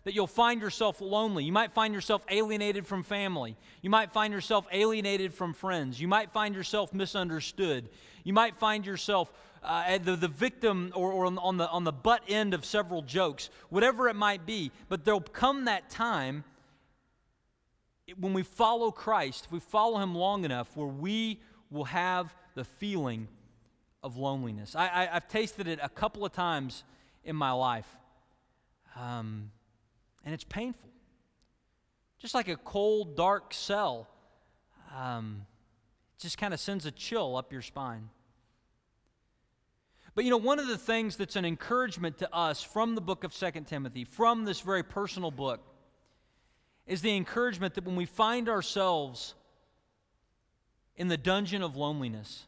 that 0.05 0.13
you'll 0.13 0.27
find 0.27 0.61
yourself 0.61 1.01
lonely. 1.01 1.43
You 1.43 1.51
might 1.51 1.73
find 1.73 1.93
yourself 1.93 2.23
alienated 2.29 2.85
from 2.87 3.03
family. 3.03 3.57
You 3.81 3.89
might 3.89 4.13
find 4.13 4.31
yourself 4.31 4.65
alienated 4.71 5.33
from 5.33 5.53
friends. 5.53 5.99
You 5.99 6.07
might 6.07 6.31
find 6.31 6.55
yourself 6.55 6.93
misunderstood. 6.93 7.89
You 8.23 8.31
might 8.31 8.55
find 8.55 8.85
yourself 8.85 9.33
uh, 9.63 9.97
the, 9.97 10.15
the 10.15 10.27
victim 10.27 10.91
or, 10.95 11.11
or 11.11 11.25
on, 11.25 11.57
the, 11.57 11.67
on 11.67 11.83
the 11.83 11.91
butt 11.91 12.21
end 12.27 12.53
of 12.53 12.63
several 12.65 13.01
jokes, 13.01 13.49
whatever 13.69 14.07
it 14.07 14.15
might 14.15 14.45
be. 14.45 14.71
But 14.89 15.05
there'll 15.05 15.21
come 15.21 15.65
that 15.65 15.89
time 15.89 16.43
when 18.19 18.33
we 18.33 18.43
follow 18.43 18.91
Christ, 18.91 19.45
if 19.45 19.51
we 19.51 19.59
follow 19.59 19.97
Him 19.97 20.13
long 20.13 20.45
enough, 20.45 20.77
where 20.77 20.87
we 20.87 21.39
will 21.71 21.85
have 21.85 22.31
the 22.53 22.63
feeling 22.63 23.27
of 24.03 24.17
loneliness. 24.17 24.75
I, 24.75 24.83
I, 24.83 25.05
have 25.13 25.27
tasted 25.27 25.67
it 25.67 25.79
a 25.81 25.89
couple 25.89 26.23
of 26.23 26.31
times 26.31 26.83
in 27.23 27.35
my 27.35 27.51
life. 27.51 27.87
Um, 28.95 29.49
and 30.25 30.33
it's 30.33 30.43
painful. 30.43 30.89
Just 32.19 32.33
like 32.33 32.47
a 32.47 32.57
cold, 32.57 33.15
dark 33.15 33.53
cell, 33.53 34.07
um, 34.95 35.45
just 36.19 36.38
kind 36.38 36.53
of 36.53 36.59
sends 36.59 36.85
a 36.85 36.91
chill 36.91 37.38
up 37.38 37.51
your 37.51 37.61
spine. 37.61 38.09
But 40.15 40.23
you 40.23 40.31
know, 40.31 40.38
one 40.38 40.59
of 40.59 40.67
the 40.67 40.77
things 40.77 41.17
that's 41.17 41.35
an 41.35 41.45
encouragement 41.45 42.17
to 42.19 42.33
us 42.33 42.63
from 42.63 42.95
the 42.95 43.01
book 43.01 43.23
of 43.23 43.33
Second 43.33 43.65
Timothy, 43.65 44.05
from 44.05 44.45
this 44.45 44.61
very 44.61 44.81
personal 44.81 45.29
book, 45.29 45.61
is 46.88 47.01
the 47.01 47.15
encouragement 47.15 47.75
that 47.75 47.83
when 47.83 47.95
we 47.95 48.05
find 48.05 48.47
ourselves 48.47 49.35
in 50.95 51.09
the 51.09 51.17
dungeon 51.17 51.61
of 51.61 51.75
loneliness, 51.75 52.45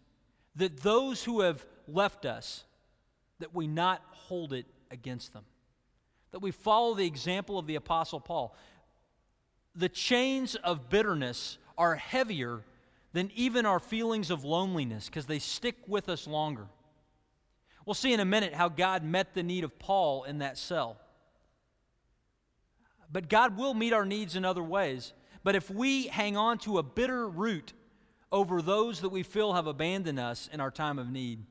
that 0.55 0.77
those 0.77 1.23
who 1.23 1.41
have 1.41 1.63
left 1.87 2.25
us, 2.25 2.63
that 3.39 3.53
we 3.53 3.67
not 3.67 4.01
hold 4.11 4.53
it 4.53 4.65
against 4.89 5.33
them 5.33 5.43
that 6.31 6.39
we 6.39 6.51
follow 6.51 6.93
the 6.93 7.05
example 7.05 7.57
of 7.57 7.67
the 7.67 7.75
Apostle 7.75 8.19
Paul. 8.19 8.55
The 9.75 9.89
chains 9.89 10.55
of 10.55 10.89
bitterness 10.89 11.57
are 11.77 11.95
heavier 11.95 12.63
than 13.13 13.31
even 13.35 13.65
our 13.65 13.79
feelings 13.79 14.29
of 14.29 14.43
loneliness 14.43 15.07
because 15.07 15.25
they 15.25 15.39
stick 15.39 15.75
with 15.87 16.09
us 16.09 16.27
longer. 16.27 16.67
We'll 17.85 17.93
see 17.93 18.13
in 18.13 18.19
a 18.19 18.25
minute 18.25 18.53
how 18.53 18.69
God 18.69 19.03
met 19.03 19.33
the 19.33 19.43
need 19.43 19.63
of 19.63 19.79
Paul 19.79 20.23
in 20.23 20.39
that 20.39 20.57
cell. 20.57 20.97
But 23.11 23.29
God 23.29 23.57
will 23.57 23.73
meet 23.73 23.93
our 23.93 24.05
needs 24.05 24.35
in 24.35 24.43
other 24.43 24.63
ways. 24.63 25.13
But 25.43 25.55
if 25.55 25.69
we 25.69 26.07
hang 26.07 26.35
on 26.35 26.57
to 26.59 26.77
a 26.77 26.83
bitter 26.83 27.27
root 27.29 27.71
over 28.31 28.61
those 28.61 29.01
that 29.01 29.09
we 29.09 29.23
feel 29.23 29.53
have 29.53 29.67
abandoned 29.67 30.19
us 30.19 30.49
in 30.51 30.59
our 30.59 30.71
time 30.71 30.99
of 30.99 31.09
need, 31.09 31.45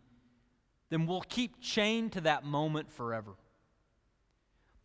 then 0.90 1.06
we'll 1.06 1.22
keep 1.22 1.60
chained 1.60 2.12
to 2.12 2.20
that 2.20 2.44
moment 2.44 2.92
forever. 2.92 3.32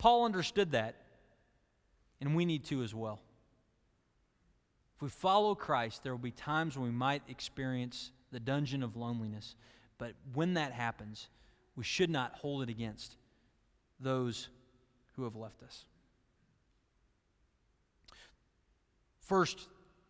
Paul 0.02 0.24
understood 0.24 0.72
that, 0.72 0.96
and 2.20 2.34
we 2.34 2.44
need 2.44 2.64
to 2.64 2.82
as 2.82 2.92
well. 2.92 3.20
If 4.96 5.02
we 5.02 5.08
follow 5.08 5.54
Christ, 5.54 6.02
there 6.02 6.12
will 6.12 6.18
be 6.18 6.32
times 6.32 6.76
when 6.76 6.88
we 6.88 6.92
might 6.92 7.22
experience 7.28 8.10
the 8.32 8.40
dungeon 8.40 8.82
of 8.82 8.96
loneliness. 8.96 9.54
But 9.98 10.14
when 10.34 10.54
that 10.54 10.72
happens, 10.72 11.28
we 11.76 11.84
should 11.84 12.10
not 12.10 12.34
hold 12.34 12.64
it 12.64 12.68
against 12.68 13.14
those 14.00 14.48
who 15.12 15.22
have 15.22 15.36
left 15.36 15.62
us. 15.62 15.84
First 19.20 19.68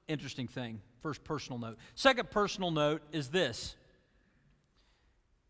interesting 0.09 0.49
thing, 0.49 0.81
first 1.03 1.23
personal 1.23 1.59
note. 1.59 1.77
Second 1.97 2.31
personal 2.31 2.71
note 2.71 3.03
is 3.13 3.29
this 3.29 3.77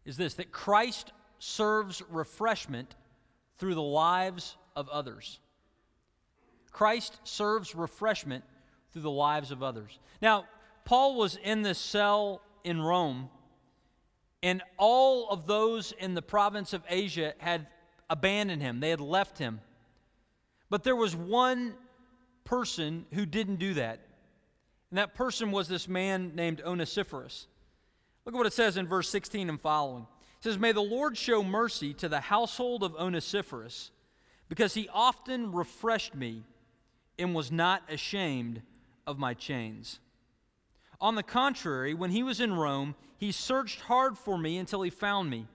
is 0.05 0.17
this 0.17 0.35
that 0.35 0.51
Christ 0.51 1.13
serves 1.39 2.03
refreshment 2.11 2.97
through 3.59 3.75
the 3.75 3.83
lives 3.83 4.57
of 4.75 4.89
others. 4.89 5.41
Christ 6.71 7.19
serves 7.25 7.75
refreshment 7.75 8.45
through 8.93 9.03
the 9.03 9.11
lives 9.11 9.51
of 9.51 9.63
others. 9.63 9.99
Now, 10.21 10.47
Paul 10.85 11.17
was 11.17 11.37
in 11.37 11.63
this 11.63 11.79
cell 11.79 12.43
in 12.65 12.81
Rome, 12.81 13.29
and 14.43 14.63
all 14.77 15.29
of 15.29 15.47
those 15.47 15.93
in 15.93 16.15
the 16.15 16.23
province 16.23 16.73
of 16.73 16.83
Asia 16.89 17.35
had 17.39 17.67
abandoned 18.11 18.63
him, 18.63 18.81
they 18.81 18.91
had 18.91 19.01
left 19.01 19.39
him. 19.39 19.61
But 20.69 20.85
there 20.85 20.97
was 20.97 21.15
one 21.15 21.75
person 22.45 23.07
who 23.13 23.27
didn't 23.27 23.57
do 23.57 23.75
that. 23.75 24.01
And 24.91 24.99
that 24.99 25.15
person 25.15 25.53
was 25.53 25.69
this 25.69 25.89
man 25.89 26.33
named 26.35 26.61
Onesiphorus. 26.65 27.47
Look 28.25 28.35
at 28.35 28.39
what 28.39 28.47
it 28.47 28.53
says 28.53 28.77
in 28.77 28.87
verse 28.87 29.09
16 29.09 29.49
and 29.49 29.61
following. 29.61 30.07
It 30.43 30.47
says, 30.47 30.59
May 30.59 30.73
the 30.73 30.81
Lord 30.81 31.17
show 31.17 31.45
mercy 31.45 31.95
to 31.95 32.09
the 32.09 32.19
household 32.19 32.83
of 32.83 32.97
Onesiphorus, 32.97 33.93
because 34.49 34.75
he 34.75 34.89
often 34.93 35.53
refreshed 35.53 36.17
me 36.17 36.43
and 37.17 37.33
was 37.33 37.53
not 37.53 37.85
ashamed 37.89 38.61
of 39.07 39.21
my 39.21 39.35
chains. 39.35 40.01
On 41.01 41.15
the 41.15 41.23
contrary, 41.23 41.95
when 41.95 42.11
he 42.11 42.25
was 42.25 42.41
in 42.41 42.55
Rome, 42.55 42.97
he 43.19 43.31
searched 43.31 43.83
hard 43.83 44.19
for 44.19 44.37
me 44.37 44.59
until 44.59 44.83
he 44.83 44.91
found 44.91 45.31
me. 45.31 45.47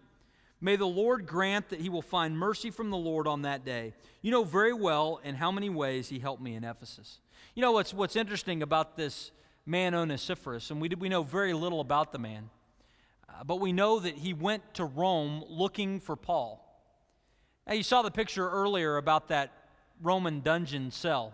May 0.62 0.78
the 0.78 0.88
Lord 0.88 1.28
grant 1.28 1.68
that 1.68 1.82
he 1.82 1.90
will 1.90 2.02
find 2.02 2.38
mercy 2.38 2.72
from 2.72 2.90
the 2.90 2.96
Lord 2.96 3.28
on 3.28 3.42
that 3.42 3.66
day. 3.66 3.94
You 4.22 4.32
know 4.32 4.46
very 4.46 4.72
well 4.72 5.20
in 5.22 5.36
how 5.36 5.52
many 5.52 5.70
ways 5.70 6.08
he 6.08 6.20
helped 6.20 6.42
me 6.42 6.56
in 6.56 6.64
Ephesus. 6.64 7.20
You 7.56 7.62
know 7.62 7.74
what's, 7.74 7.94
what's 7.94 8.16
interesting 8.16 8.64
about 8.64 8.96
this 8.96 9.32
man 9.66 9.94
Onesiphorus, 9.94 10.72
and 10.72 10.80
we, 10.80 10.88
we 10.98 11.10
know 11.10 11.24
very 11.24 11.52
little 11.52 11.82
about 11.82 12.14
the 12.14 12.20
man. 12.20 12.50
Uh, 13.30 13.44
but 13.44 13.60
we 13.60 13.72
know 13.72 14.00
that 14.00 14.16
he 14.16 14.34
went 14.34 14.74
to 14.76 14.86
Rome 14.86 15.44
looking 15.48 16.00
for 16.00 16.16
Paul. 16.16 16.64
Now, 17.68 17.74
you 17.74 17.84
saw 17.84 18.02
the 18.02 18.12
picture 18.12 18.50
earlier 18.50 18.98
about 18.98 19.28
that 19.28 19.52
Roman 20.02 20.42
dungeon 20.42 20.92
cell. 20.92 21.34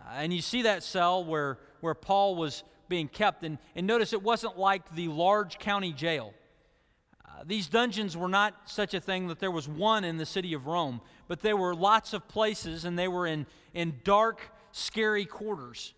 Uh, 0.00 0.14
and 0.14 0.32
you 0.32 0.42
see 0.42 0.62
that 0.62 0.82
cell 0.82 1.24
where, 1.24 1.58
where 1.80 1.94
Paul 1.94 2.34
was 2.34 2.64
being 2.88 3.06
kept. 3.06 3.44
And, 3.44 3.58
and 3.76 3.86
notice 3.86 4.12
it 4.12 4.22
wasn't 4.22 4.58
like 4.58 4.94
the 4.94 5.08
large 5.08 5.58
county 5.58 5.92
jail. 5.92 6.34
Uh, 7.24 7.44
these 7.46 7.68
dungeons 7.68 8.16
were 8.16 8.28
not 8.28 8.54
such 8.64 8.92
a 8.92 9.00
thing 9.00 9.28
that 9.28 9.38
there 9.38 9.50
was 9.50 9.68
one 9.68 10.04
in 10.04 10.16
the 10.16 10.26
city 10.26 10.52
of 10.52 10.66
Rome, 10.66 11.00
but 11.28 11.40
there 11.40 11.56
were 11.56 11.74
lots 11.74 12.12
of 12.12 12.26
places 12.26 12.84
and 12.84 12.98
they 12.98 13.08
were 13.08 13.26
in, 13.26 13.46
in 13.72 14.00
dark, 14.02 14.50
scary 14.72 15.24
quarters 15.24 15.94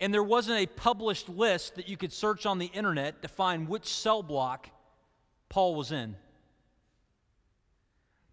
and 0.00 0.14
there 0.14 0.22
wasn't 0.22 0.58
a 0.58 0.66
published 0.66 1.28
list 1.28 1.74
that 1.74 1.88
you 1.88 1.96
could 1.96 2.12
search 2.12 2.46
on 2.46 2.58
the 2.58 2.66
internet 2.66 3.22
to 3.22 3.28
find 3.28 3.68
which 3.68 3.86
cell 3.86 4.22
block 4.22 4.70
Paul 5.48 5.74
was 5.74 5.92
in. 5.92 6.16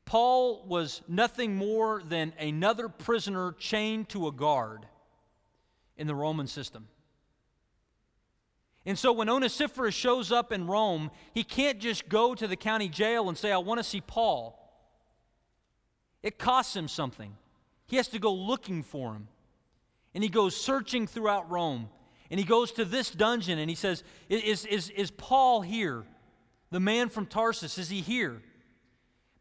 Paul 0.06 0.64
was 0.66 1.02
nothing 1.10 1.58
more 1.58 2.02
than 2.02 2.32
another 2.40 2.88
prisoner 2.88 3.54
chained 3.60 4.08
to 4.10 4.28
a 4.28 4.32
guard 4.32 4.86
in 5.98 6.08
the 6.08 6.16
Roman 6.16 6.48
system. 6.48 6.88
And 8.86 8.98
so 8.98 9.12
when 9.12 9.28
Onesiphorus 9.28 9.94
shows 9.94 10.32
up 10.32 10.54
in 10.54 10.66
Rome, 10.66 11.12
he 11.34 11.44
can't 11.44 11.80
just 11.80 12.08
go 12.08 12.34
to 12.34 12.48
the 12.48 12.56
county 12.56 12.88
jail 12.88 13.28
and 13.28 13.38
say, 13.38 13.52
I 13.52 13.58
want 13.58 13.80
to 13.80 13.84
see 13.84 14.00
Paul. 14.00 14.58
It 16.24 16.38
costs 16.38 16.74
him 16.74 16.88
something. 16.88 17.36
He 17.88 17.98
has 17.98 18.08
to 18.10 18.20
go 18.20 18.34
looking 18.34 18.84
for 18.84 19.12
him 19.12 19.28
and 20.18 20.24
he 20.24 20.32
goes 20.32 20.56
searching 20.58 21.06
throughout 21.06 21.52
Rome. 21.52 21.90
And 22.32 22.40
he 22.40 22.44
goes 22.44 22.72
to 22.72 22.86
this 22.86 23.12
dungeon 23.12 23.60
and 23.60 23.70
he 23.70 23.76
says, 23.76 24.04
Is, 24.30 24.66
is, 24.66 24.90
is 24.90 25.12
Paul 25.12 25.62
here? 25.62 26.06
The 26.72 26.80
man 26.80 27.10
from 27.10 27.28
Tarsus, 27.28 27.78
is 27.78 27.88
he 27.88 28.02
here? 28.02 28.42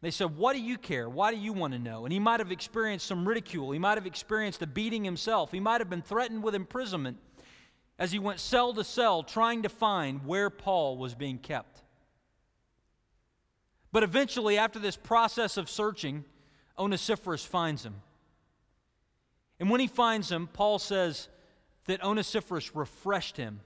They 0.01 0.11
said, 0.11 0.37
What 0.37 0.53
do 0.53 0.61
you 0.61 0.77
care? 0.77 1.09
Why 1.09 1.31
do 1.33 1.39
you 1.39 1.51
want 1.51 1.73
to 1.73 1.79
know? 1.79 2.05
And 2.05 2.13
he 2.13 2.19
might 2.19 2.39
have 2.41 2.51
experienced 2.51 3.07
some 3.07 3.27
ridicule. 3.27 3.71
He 3.71 3.79
might 3.79 3.97
have 3.97 4.05
experienced 4.05 4.61
a 4.61 4.67
beating 4.67 5.03
himself. 5.03 5.51
He 5.51 5.59
might 5.59 5.81
have 5.81 5.89
been 5.89 6.03
threatened 6.03 6.43
with 6.43 6.53
imprisonment 6.53 7.17
as 7.97 8.11
he 8.11 8.19
went 8.19 8.39
cell 8.39 8.71
to 8.75 8.83
cell 8.83 9.23
trying 9.23 9.63
to 9.63 9.69
find 9.69 10.27
where 10.27 10.51
Paul 10.51 10.99
was 10.99 11.15
being 11.15 11.39
kept. 11.39 11.81
But 13.91 14.03
eventually, 14.03 14.59
after 14.59 14.77
this 14.77 14.95
process 14.95 15.57
of 15.57 15.71
searching, 15.71 16.23
Onesiphorus 16.77 17.43
finds 17.43 17.83
him. 17.83 17.95
And 19.59 19.69
when 19.69 19.79
he 19.79 19.87
finds 19.87 20.31
him, 20.31 20.47
Paul 20.47 20.79
says 20.79 21.29
that 21.85 22.03
Onesiphorus 22.03 22.75
refreshed 22.75 23.37
him. 23.37 23.61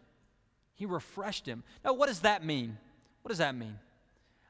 He 0.75 0.85
refreshed 0.85 1.45
him. 1.45 1.63
Now, 1.83 1.93
what 1.93 2.07
does 2.07 2.21
that 2.21 2.45
mean? 2.45 2.77
What 3.21 3.29
does 3.29 3.39
that 3.39 3.55
mean? 3.55 3.77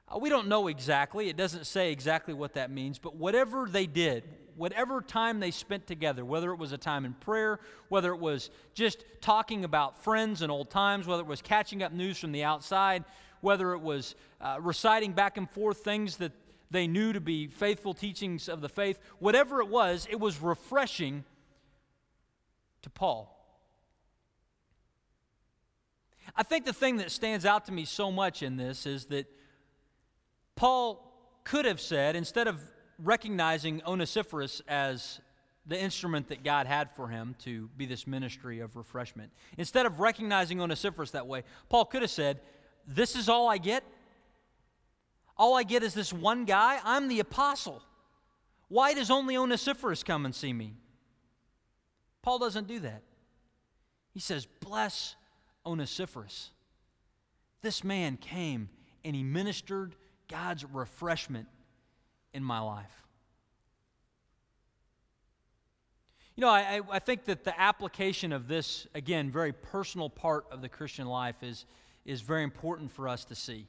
Uh, 0.08 0.20
we 0.20 0.30
don't 0.30 0.48
know 0.48 0.68
exactly. 0.68 1.30
It 1.30 1.38
doesn't 1.38 1.66
say 1.66 1.92
exactly 1.92 2.34
what 2.34 2.54
that 2.54 2.70
means, 2.70 3.00
but 3.00 3.16
whatever 3.16 3.68
they 3.70 3.86
did, 3.86 4.24
whatever 4.56 5.02
time 5.02 5.40
they 5.40 5.52
spent 5.52 5.88
together, 5.88 6.24
whether 6.24 6.52
it 6.52 6.58
was 6.58 6.72
a 6.72 6.78
time 6.78 7.06
in 7.06 7.14
prayer, 7.14 7.60
whether 7.90 8.14
it 8.14 8.20
was 8.20 8.50
just 8.74 9.04
talking 9.22 9.64
about 9.64 10.04
friends 10.04 10.42
and 10.42 10.52
old 10.52 10.70
times, 10.70 11.08
whether 11.08 11.24
it 11.24 11.28
was 11.28 11.42
catching 11.42 11.82
up 11.82 11.92
news 11.92 12.18
from 12.18 12.32
the 12.32 12.44
outside, 12.44 13.04
whether 13.42 13.74
it 13.74 13.82
was 13.82 14.16
uh, 14.40 14.58
reciting 14.62 15.14
back 15.14 15.38
and 15.38 15.50
forth 15.50 15.80
things 15.80 16.18
that 16.18 16.32
they 16.70 16.88
knew 16.88 17.12
to 17.12 17.20
be 17.20 17.48
faithful 17.48 17.94
teachings 17.94 18.48
of 18.48 18.62
the 18.62 18.70
faith, 18.70 19.00
whatever 19.20 19.62
it 19.62 19.68
was, 19.68 20.08
it 20.10 20.20
was 20.20 20.42
refreshing 20.42 21.24
to 22.84 22.90
Paul. 22.90 23.38
I 26.36 26.44
think 26.44 26.66
the 26.66 26.74
thing 26.74 26.98
that 26.98 27.12
stands 27.12 27.46
out 27.46 27.66
to 27.66 27.72
me 27.72 27.86
so 27.86 28.12
much 28.12 28.44
in 28.44 28.58
this 28.58 28.86
is 28.86 29.06
that 29.06 29.26
Paul 30.56 31.08
could 31.44 31.66
have 31.66 31.82
said, 31.82 32.16
instead 32.16 32.48
of 32.48 32.62
recognizing 33.00 33.82
Onesiphorus 33.86 34.62
as 34.68 35.20
the 35.66 35.80
instrument 35.80 36.30
that 36.30 36.44
God 36.44 36.68
had 36.68 36.92
for 36.96 37.08
him 37.08 37.36
to 37.40 37.70
be 37.78 37.86
this 37.86 38.08
ministry 38.08 38.60
of 38.60 38.76
refreshment, 38.76 39.32
instead 39.58 39.86
of 39.86 40.00
recognizing 40.00 40.62
Onesiphorus 40.62 41.12
that 41.12 41.28
way, 41.28 41.44
Paul 41.70 41.86
could 41.86 42.02
have 42.02 42.12
said, 42.12 42.40
This 42.88 43.16
is 43.16 43.28
all 43.28 43.50
I 43.50 43.58
get. 43.58 43.84
All 45.38 45.56
I 45.56 45.64
get 45.64 45.84
is 45.84 45.94
this 45.94 46.14
one 46.14 46.46
guy. 46.46 46.80
I'm 46.84 47.08
the 47.08 47.20
apostle. 47.20 47.82
Why 48.68 48.94
does 48.94 49.10
only 49.10 49.36
Onesiphorus 49.38 50.04
come 50.04 50.26
and 50.26 50.34
see 50.34 50.54
me? 50.54 50.76
Paul 52.22 52.40
doesn't 52.40 52.68
do 52.68 52.80
that. 52.80 53.04
He 54.14 54.20
says, 54.20 54.48
Bless 54.60 55.16
Onesiphorus. 55.66 56.52
This 57.62 57.84
man 57.84 58.18
came 58.18 58.70
and 59.04 59.16
he 59.16 59.24
ministered 59.24 59.96
God's 60.28 60.66
refreshment 60.66 61.48
in 62.34 62.44
my 62.44 62.60
life. 62.60 63.02
You 66.36 66.42
know, 66.42 66.50
I, 66.50 66.82
I 66.90 67.00
think 67.00 67.26
that 67.26 67.44
the 67.44 67.60
application 67.60 68.32
of 68.32 68.48
this, 68.48 68.88
again, 68.96 69.30
very 69.30 69.52
personal 69.52 70.10
part 70.10 70.46
of 70.50 70.62
the 70.62 70.70
Christian 70.70 71.06
life 71.06 71.44
is, 71.44 71.66
is 72.06 72.22
very 72.22 72.44
important 72.44 72.92
for 72.92 73.08
us 73.08 73.26
to 73.26 73.36
see. 73.36 73.68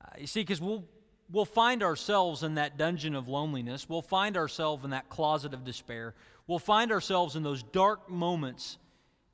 Uh, 0.00 0.08
you 0.18 0.26
see, 0.26 0.42
because 0.42 0.60
we'll, 0.60 0.84
we'll 1.30 1.46
find 1.46 1.82
ourselves 1.82 2.42
in 2.42 2.56
that 2.56 2.76
dungeon 2.76 3.14
of 3.14 3.28
loneliness. 3.28 3.88
We'll 3.88 4.02
find 4.02 4.36
ourselves 4.36 4.84
in 4.84 4.90
that 4.90 5.08
closet 5.08 5.54
of 5.54 5.64
despair. 5.64 6.14
We'll 6.46 6.58
find 6.58 6.92
ourselves 6.92 7.36
in 7.36 7.42
those 7.42 7.62
dark 7.62 8.08
moments 8.08 8.78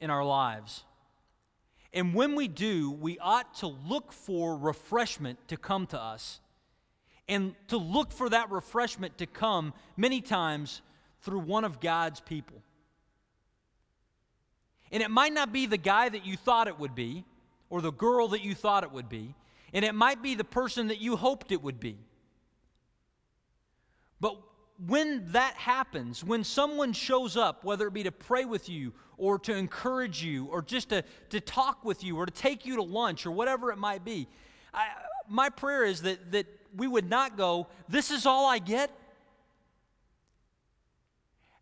in 0.01 0.11
our 0.11 0.25
lives. 0.25 0.85
And 1.93 2.15
when 2.15 2.35
we 2.35 2.49
do, 2.49 2.91
we 2.91 3.19
ought 3.19 3.55
to 3.57 3.67
look 3.67 4.13
for 4.13 4.57
refreshment 4.57 5.39
to 5.49 5.57
come 5.57 5.87
to 5.89 6.01
us. 6.01 6.41
And 7.29 7.55
to 7.69 7.77
look 7.77 8.13
for 8.13 8.29
that 8.31 8.51
refreshment 8.51 9.19
to 9.19 9.27
come 9.27 9.75
many 9.97 10.21
times 10.21 10.83
through 11.21 11.41
one 11.41 11.65
of 11.65 11.81
God's 11.81 12.21
people. 12.21 12.63
And 14.91 15.03
it 15.03 15.11
might 15.11 15.33
not 15.33 15.53
be 15.53 15.67
the 15.67 15.79
guy 15.79 16.09
that 16.09 16.27
you 16.27 16.37
thought 16.37 16.69
it 16.69 16.79
would 16.79 16.95
be, 16.95 17.25
or 17.71 17.81
the 17.81 17.93
girl 17.93 18.29
that 18.29 18.43
you 18.43 18.55
thought 18.55 18.85
it 18.85 18.93
would 18.93 19.09
be, 19.09 19.35
and 19.73 19.85
it 19.85 19.95
might 19.95 20.23
be 20.23 20.35
the 20.35 20.45
person 20.45 20.89
that 20.89 21.01
you 21.01 21.17
hoped 21.17 21.53
it 21.53 21.63
would 21.63 21.81
be. 21.81 21.97
But 24.21 24.37
when 24.87 25.31
that 25.33 25.55
happens, 25.55 26.25
when 26.25 26.45
someone 26.45 26.93
shows 26.93 27.37
up, 27.37 27.65
whether 27.65 27.87
it 27.87 27.93
be 27.93 28.03
to 28.03 28.13
pray 28.13 28.45
with 28.45 28.69
you 28.69 28.93
or 29.17 29.39
to 29.41 29.55
encourage 29.55 30.23
you 30.23 30.47
or 30.47 30.63
just 30.63 30.89
to, 30.89 31.05
to 31.31 31.41
talk 31.41 31.85
with 31.85 32.03
you 32.03 32.17
or 32.17 32.27
to 32.27 32.33
take 32.33 32.67
you 32.67 32.77
to 32.77 32.83
lunch 32.83 33.27
or 33.27 33.31
whatever 33.31 33.71
it 33.71 33.79
might 33.79 34.05
be, 34.05 34.27
I, 34.75 34.89
my 35.29 35.49
prayer 35.51 35.85
is 35.85 36.03
that, 36.03 36.33
that 36.33 36.47
we 36.77 36.87
would 36.87 37.09
not 37.09 37.37
go, 37.37 37.69
This 37.89 38.11
is 38.11 38.27
all 38.27 38.47
I 38.47 38.59
get. 38.59 38.91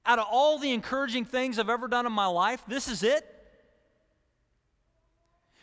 Out 0.07 0.19
of 0.19 0.27
all 0.31 0.59
the 0.59 0.73
encouraging 0.73 1.25
things 1.25 1.59
I've 1.59 1.69
ever 1.69 1.87
done 1.87 2.07
in 2.07 2.13
my 2.13 2.27
life, 2.27 2.63
this 2.67 2.89
is 2.89 3.03
it. 3.03 3.27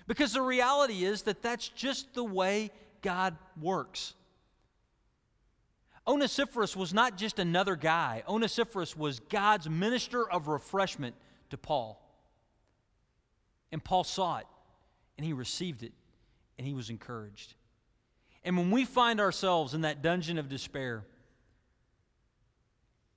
Because 0.06 0.34
the 0.34 0.42
reality 0.42 1.04
is 1.04 1.24
that 1.24 1.42
that's 1.42 1.68
just 1.70 2.14
the 2.14 2.24
way 2.24 2.72
God 3.02 3.36
works. 3.60 4.14
Onesiphorus 6.08 6.76
was 6.76 6.94
not 6.94 7.18
just 7.18 7.38
another 7.38 7.76
guy, 7.76 8.24
Onesiphorus 8.28 8.96
was 8.96 9.20
God's 9.20 9.70
minister 9.70 10.30
of 10.30 10.48
refreshment 10.48 11.16
to 11.50 11.58
Paul. 11.58 12.02
And 13.72 13.84
Paul 13.84 14.06
saw 14.06 14.38
it, 14.38 14.48
and 15.18 15.26
he 15.26 15.34
received 15.34 15.84
it, 15.84 15.92
and 16.58 16.66
he 16.66 16.74
was 16.74 16.90
encouraged. 16.90 17.56
And 18.44 18.56
when 18.56 18.72
we 18.72 18.86
find 18.86 19.20
ourselves 19.20 19.74
in 19.74 19.82
that 19.82 20.02
dungeon 20.02 20.38
of 20.38 20.48
despair, 20.48 21.04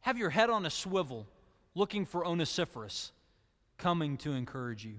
have 0.01 0.19
your 0.19 0.31
head 0.31 0.51
on 0.51 0.67
a 0.67 0.71
swivel 0.71 1.29
looking 1.77 2.05
for 2.05 2.27
Onesiphorus 2.27 3.13
coming 3.79 4.17
to 4.19 4.33
encourage 4.33 4.85
you. 4.85 4.97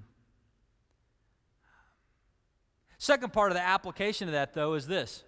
Second 2.98 3.34
part 3.34 3.52
of 3.52 3.56
the 3.56 3.64
application 3.64 4.30
of 4.30 4.34
that, 4.34 4.54
though, 4.54 4.76
is 4.76 4.88
this 4.88 5.24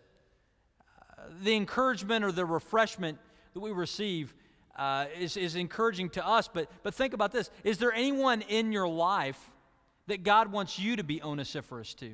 the 1.42 1.56
encouragement 1.56 2.24
or 2.24 2.32
the 2.32 2.46
refreshment 2.46 3.18
that 3.54 3.60
we 3.60 3.72
receive 3.72 4.34
uh, 4.76 5.06
is, 5.20 5.38
is 5.38 5.56
encouraging 5.56 6.10
to 6.12 6.26
us. 6.26 6.48
But, 6.48 6.70
but 6.84 6.94
think 6.94 7.14
about 7.14 7.32
this 7.32 7.50
Is 7.64 7.78
there 7.78 7.94
anyone 7.94 8.42
in 8.42 8.72
your 8.72 8.88
life 8.88 9.52
that 10.08 10.24
God 10.24 10.52
wants 10.52 10.80
you 10.80 10.96
to 10.96 11.04
be 11.04 11.22
onesiphorus 11.22 11.94
to? 11.96 12.12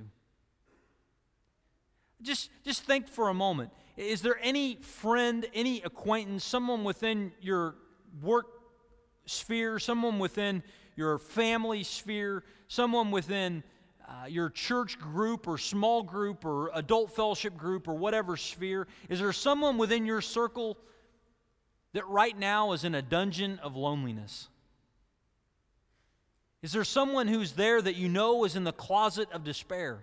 Just, 2.21 2.49
just 2.65 2.83
think 2.83 3.07
for 3.07 3.29
a 3.29 3.33
moment. 3.33 3.71
Is 3.95 4.21
there 4.21 4.39
any 4.41 4.75
friend, 4.75 5.45
any 5.53 5.81
acquaintance, 5.81 6.43
someone 6.43 6.83
within 6.83 7.31
your 7.41 7.75
work 8.21 8.47
sphere, 9.25 9.79
someone 9.79 10.19
within 10.19 10.63
your 10.95 11.17
family 11.17 11.83
sphere, 11.83 12.43
someone 12.67 13.11
within 13.11 13.63
uh, 14.09 14.25
your 14.25 14.49
church 14.49 14.97
group 14.97 15.47
or 15.47 15.57
small 15.57 16.01
group 16.01 16.43
or 16.43 16.71
adult 16.73 17.15
fellowship 17.15 17.55
group 17.55 17.87
or 17.87 17.93
whatever 17.93 18.35
sphere? 18.35 18.87
Is 19.07 19.19
there 19.19 19.31
someone 19.31 19.77
within 19.77 20.05
your 20.05 20.21
circle 20.21 20.77
that 21.93 22.07
right 22.07 22.37
now 22.37 22.71
is 22.71 22.83
in 22.83 22.95
a 22.95 23.01
dungeon 23.01 23.59
of 23.59 23.75
loneliness? 23.75 24.47
Is 26.61 26.71
there 26.71 26.83
someone 26.83 27.27
who's 27.27 27.53
there 27.53 27.81
that 27.81 27.95
you 27.95 28.09
know 28.09 28.43
is 28.45 28.55
in 28.55 28.63
the 28.63 28.73
closet 28.73 29.31
of 29.31 29.43
despair? 29.43 29.99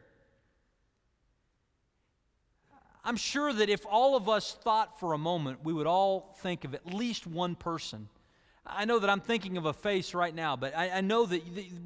I'm 3.04 3.16
sure 3.16 3.52
that 3.52 3.68
if 3.68 3.84
all 3.86 4.16
of 4.16 4.28
us 4.28 4.56
thought 4.62 4.98
for 4.98 5.12
a 5.12 5.18
moment, 5.18 5.64
we 5.64 5.72
would 5.72 5.86
all 5.86 6.34
think 6.42 6.64
of 6.64 6.74
at 6.74 6.86
least 6.86 7.26
one 7.26 7.54
person. 7.54 8.08
I 8.66 8.84
know 8.84 8.98
that 8.98 9.08
I'm 9.08 9.20
thinking 9.20 9.56
of 9.56 9.66
a 9.66 9.72
face 9.72 10.14
right 10.14 10.34
now, 10.34 10.56
but 10.56 10.76
I, 10.76 10.90
I 10.90 11.00
know 11.00 11.26
that 11.26 11.42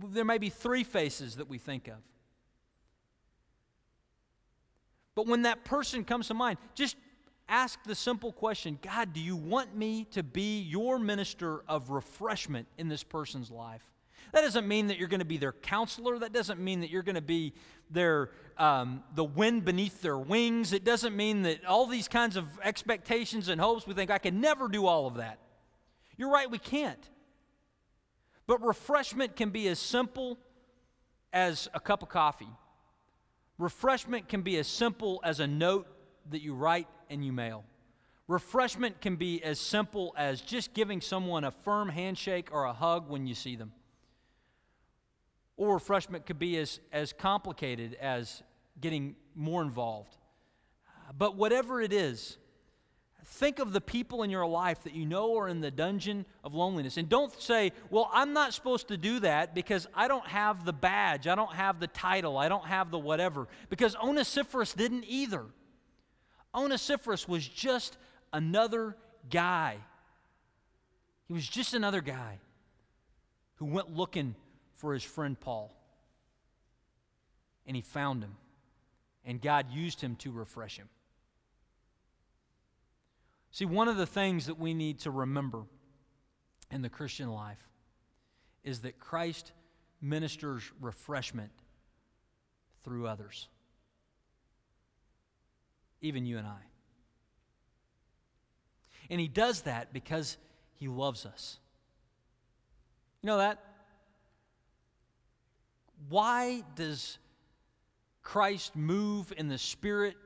there 0.08 0.24
may 0.24 0.38
be 0.38 0.48
three 0.48 0.84
faces 0.84 1.36
that 1.36 1.48
we 1.48 1.58
think 1.58 1.88
of. 1.88 1.96
But 5.14 5.26
when 5.26 5.42
that 5.42 5.64
person 5.64 6.04
comes 6.04 6.28
to 6.28 6.34
mind, 6.34 6.58
just 6.74 6.96
ask 7.48 7.82
the 7.84 7.94
simple 7.94 8.32
question 8.32 8.78
God, 8.80 9.12
do 9.12 9.20
you 9.20 9.36
want 9.36 9.76
me 9.76 10.04
to 10.12 10.22
be 10.22 10.60
your 10.60 10.98
minister 10.98 11.62
of 11.68 11.90
refreshment 11.90 12.66
in 12.78 12.88
this 12.88 13.02
person's 13.02 13.50
life? 13.50 13.82
That 14.32 14.42
doesn't 14.42 14.68
mean 14.68 14.86
that 14.86 14.98
you're 14.98 15.08
going 15.08 15.20
to 15.20 15.26
be 15.26 15.38
their 15.38 15.52
counselor. 15.52 16.18
That 16.18 16.32
doesn't 16.32 16.60
mean 16.60 16.80
that 16.80 16.90
you're 16.90 17.02
going 17.02 17.16
to 17.16 17.20
be 17.20 17.52
their 17.90 18.30
um, 18.56 19.02
the 19.14 19.24
wind 19.24 19.64
beneath 19.64 20.00
their 20.02 20.18
wings. 20.18 20.72
It 20.72 20.84
doesn't 20.84 21.16
mean 21.16 21.42
that 21.42 21.64
all 21.64 21.86
these 21.86 22.06
kinds 22.06 22.36
of 22.36 22.46
expectations 22.62 23.48
and 23.48 23.60
hopes. 23.60 23.86
We 23.86 23.94
think 23.94 24.10
I 24.10 24.18
can 24.18 24.40
never 24.40 24.68
do 24.68 24.86
all 24.86 25.06
of 25.06 25.16
that. 25.16 25.38
You're 26.20 26.28
right, 26.28 26.50
we 26.50 26.58
can't. 26.58 27.08
But 28.46 28.62
refreshment 28.62 29.36
can 29.36 29.48
be 29.48 29.68
as 29.68 29.78
simple 29.78 30.36
as 31.32 31.66
a 31.72 31.80
cup 31.80 32.02
of 32.02 32.10
coffee. 32.10 32.50
Refreshment 33.56 34.28
can 34.28 34.42
be 34.42 34.58
as 34.58 34.68
simple 34.68 35.22
as 35.24 35.40
a 35.40 35.46
note 35.46 35.86
that 36.28 36.42
you 36.42 36.52
write 36.52 36.88
and 37.08 37.24
you 37.24 37.32
mail. 37.32 37.64
Refreshment 38.28 39.00
can 39.00 39.16
be 39.16 39.42
as 39.42 39.58
simple 39.58 40.14
as 40.14 40.42
just 40.42 40.74
giving 40.74 41.00
someone 41.00 41.44
a 41.44 41.50
firm 41.50 41.88
handshake 41.88 42.50
or 42.52 42.64
a 42.64 42.72
hug 42.74 43.08
when 43.08 43.26
you 43.26 43.34
see 43.34 43.56
them. 43.56 43.72
Or 45.56 45.72
refreshment 45.72 46.26
could 46.26 46.38
be 46.38 46.58
as, 46.58 46.80
as 46.92 47.14
complicated 47.14 47.96
as 47.98 48.42
getting 48.78 49.16
more 49.34 49.62
involved. 49.62 50.18
But 51.16 51.36
whatever 51.36 51.80
it 51.80 51.94
is, 51.94 52.36
Think 53.32 53.60
of 53.60 53.72
the 53.72 53.80
people 53.80 54.24
in 54.24 54.30
your 54.30 54.44
life 54.44 54.82
that 54.82 54.92
you 54.92 55.06
know 55.06 55.38
are 55.38 55.48
in 55.48 55.60
the 55.60 55.70
dungeon 55.70 56.26
of 56.42 56.52
loneliness. 56.52 56.96
And 56.96 57.08
don't 57.08 57.32
say, 57.40 57.70
well, 57.88 58.10
I'm 58.12 58.32
not 58.32 58.52
supposed 58.52 58.88
to 58.88 58.96
do 58.96 59.20
that 59.20 59.54
because 59.54 59.86
I 59.94 60.08
don't 60.08 60.26
have 60.26 60.64
the 60.64 60.72
badge, 60.72 61.28
I 61.28 61.36
don't 61.36 61.52
have 61.52 61.78
the 61.78 61.86
title, 61.86 62.36
I 62.36 62.48
don't 62.48 62.66
have 62.66 62.90
the 62.90 62.98
whatever. 62.98 63.46
Because 63.68 63.94
Onesiphorus 63.94 64.72
didn't 64.72 65.04
either. 65.06 65.44
Onesiphorus 66.52 67.28
was 67.28 67.46
just 67.46 67.96
another 68.32 68.96
guy. 69.30 69.76
He 71.28 71.32
was 71.32 71.46
just 71.46 71.72
another 71.72 72.00
guy 72.00 72.40
who 73.56 73.66
went 73.66 73.96
looking 73.96 74.34
for 74.74 74.92
his 74.92 75.04
friend 75.04 75.38
Paul. 75.38 75.72
And 77.64 77.76
he 77.76 77.82
found 77.82 78.24
him. 78.24 78.34
And 79.24 79.40
God 79.40 79.70
used 79.70 80.00
him 80.00 80.16
to 80.16 80.32
refresh 80.32 80.76
him. 80.76 80.88
See, 83.52 83.64
one 83.64 83.88
of 83.88 83.96
the 83.96 84.06
things 84.06 84.46
that 84.46 84.58
we 84.58 84.74
need 84.74 85.00
to 85.00 85.10
remember 85.10 85.64
in 86.70 86.82
the 86.82 86.88
Christian 86.88 87.30
life 87.30 87.68
is 88.62 88.80
that 88.80 89.00
Christ 89.00 89.52
ministers 90.00 90.62
refreshment 90.80 91.50
through 92.84 93.06
others, 93.06 93.48
even 96.00 96.24
you 96.24 96.38
and 96.38 96.46
I. 96.46 96.60
And 99.10 99.20
he 99.20 99.28
does 99.28 99.62
that 99.62 99.92
because 99.92 100.36
he 100.76 100.86
loves 100.86 101.26
us. 101.26 101.58
You 103.22 103.26
know 103.26 103.38
that? 103.38 103.58
Why 106.08 106.62
does 106.76 107.18
Christ 108.22 108.76
move 108.76 109.32
in 109.36 109.48
the 109.48 109.58
spirit 109.58 110.16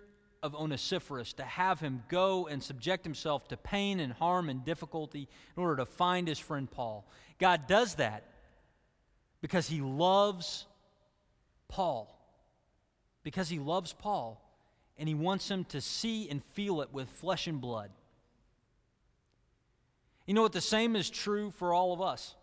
of 0.45 0.55
Onesiphorus 0.55 1.32
to 1.32 1.42
have 1.42 1.80
him 1.80 2.03
go 2.11 2.47
and 2.47 2.62
subject 2.62 3.03
himself 3.03 3.49
to 3.49 3.57
pain 3.57 3.99
and 3.99 4.12
harm 4.12 4.51
and 4.51 4.62
difficulty 4.62 5.26
in 5.57 5.62
order 5.62 5.76
to 5.76 5.86
find 5.86 6.28
his 6.28 6.38
friend 6.38 6.70
Paul. 6.70 7.07
God 7.38 7.66
does 7.66 7.95
that 7.95 8.24
because 9.40 9.66
he 9.66 9.80
loves 9.80 10.66
Paul. 11.68 12.14
Because 13.22 13.49
he 13.49 13.59
loves 13.59 13.95
Paul 13.95 14.38
and 14.99 15.09
he 15.09 15.14
wants 15.14 15.51
him 15.51 15.64
to 15.70 15.80
see 15.80 16.28
and 16.28 16.45
feel 16.53 16.82
it 16.82 16.90
with 16.92 17.09
flesh 17.09 17.47
and 17.47 17.59
blood. 17.59 17.90
You 20.26 20.34
know 20.34 20.42
what? 20.42 20.53
The 20.53 20.61
same 20.61 20.95
is 20.95 21.09
true 21.09 21.53
for 21.53 21.72
all 21.72 21.95
of 21.95 22.03
us. 22.03 22.34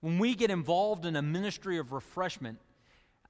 When 0.00 0.18
we 0.18 0.34
get 0.34 0.50
involved 0.50 1.06
in 1.06 1.14
a 1.14 1.22
ministry 1.22 1.78
of 1.78 1.92
refreshment, 1.92 2.58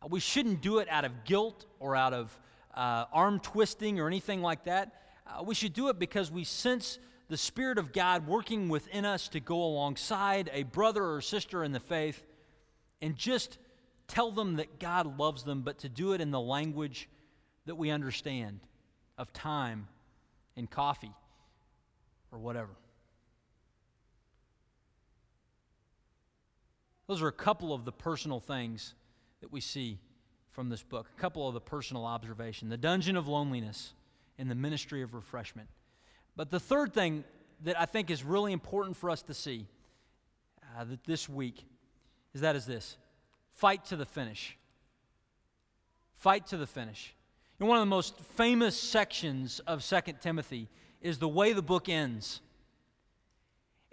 we 0.08 0.20
shouldn't 0.20 0.62
do 0.62 0.78
it 0.78 0.88
out 0.88 1.04
of 1.04 1.24
guilt 1.24 1.66
or 1.78 1.94
out 1.94 2.14
of 2.14 2.38
uh, 2.74 3.06
arm 3.12 3.40
twisting 3.40 4.00
or 4.00 4.06
anything 4.06 4.42
like 4.42 4.64
that. 4.64 4.92
Uh, 5.26 5.42
we 5.42 5.54
should 5.54 5.72
do 5.72 5.88
it 5.88 5.98
because 5.98 6.30
we 6.30 6.44
sense 6.44 6.98
the 7.28 7.36
Spirit 7.36 7.78
of 7.78 7.92
God 7.92 8.26
working 8.26 8.68
within 8.68 9.04
us 9.04 9.28
to 9.28 9.40
go 9.40 9.62
alongside 9.62 10.50
a 10.52 10.64
brother 10.64 11.04
or 11.04 11.20
sister 11.20 11.64
in 11.64 11.72
the 11.72 11.80
faith 11.80 12.22
and 13.00 13.16
just 13.16 13.58
tell 14.06 14.30
them 14.30 14.56
that 14.56 14.78
God 14.78 15.18
loves 15.18 15.44
them, 15.44 15.62
but 15.62 15.78
to 15.78 15.88
do 15.88 16.12
it 16.12 16.20
in 16.20 16.30
the 16.30 16.40
language 16.40 17.08
that 17.66 17.76
we 17.76 17.90
understand 17.90 18.60
of 19.16 19.32
time 19.32 19.88
and 20.56 20.70
coffee 20.70 21.12
or 22.30 22.38
whatever. 22.38 22.70
Those 27.06 27.22
are 27.22 27.28
a 27.28 27.32
couple 27.32 27.72
of 27.72 27.84
the 27.84 27.92
personal 27.92 28.40
things 28.40 28.94
that 29.40 29.52
we 29.52 29.60
see 29.60 29.98
from 30.54 30.68
this 30.68 30.82
book. 30.82 31.08
A 31.16 31.20
couple 31.20 31.46
of 31.48 31.54
the 31.54 31.60
personal 31.60 32.06
observation 32.06 32.68
the 32.68 32.76
dungeon 32.76 33.16
of 33.16 33.28
loneliness 33.28 33.92
and 34.38 34.50
the 34.50 34.54
ministry 34.54 35.02
of 35.02 35.12
refreshment. 35.12 35.68
But 36.36 36.50
the 36.50 36.60
third 36.60 36.94
thing 36.94 37.24
that 37.64 37.78
I 37.78 37.86
think 37.86 38.10
is 38.10 38.24
really 38.24 38.52
important 38.52 38.96
for 38.96 39.10
us 39.10 39.22
to 39.22 39.34
see 39.34 39.66
uh, 40.62 40.84
that 40.84 41.04
this 41.04 41.28
week 41.28 41.64
is 42.34 42.40
that 42.40 42.56
is 42.56 42.66
this 42.66 42.96
fight 43.52 43.84
to 43.86 43.96
the 43.96 44.06
finish. 44.06 44.56
Fight 46.16 46.46
to 46.48 46.56
the 46.56 46.66
finish. 46.66 47.14
And 47.58 47.68
one 47.68 47.78
of 47.78 47.82
the 47.82 47.90
most 47.90 48.18
famous 48.18 48.80
sections 48.80 49.60
of 49.66 49.84
2 49.84 50.00
Timothy 50.20 50.68
is 51.00 51.18
the 51.18 51.28
way 51.28 51.52
the 51.52 51.62
book 51.62 51.88
ends. 51.88 52.40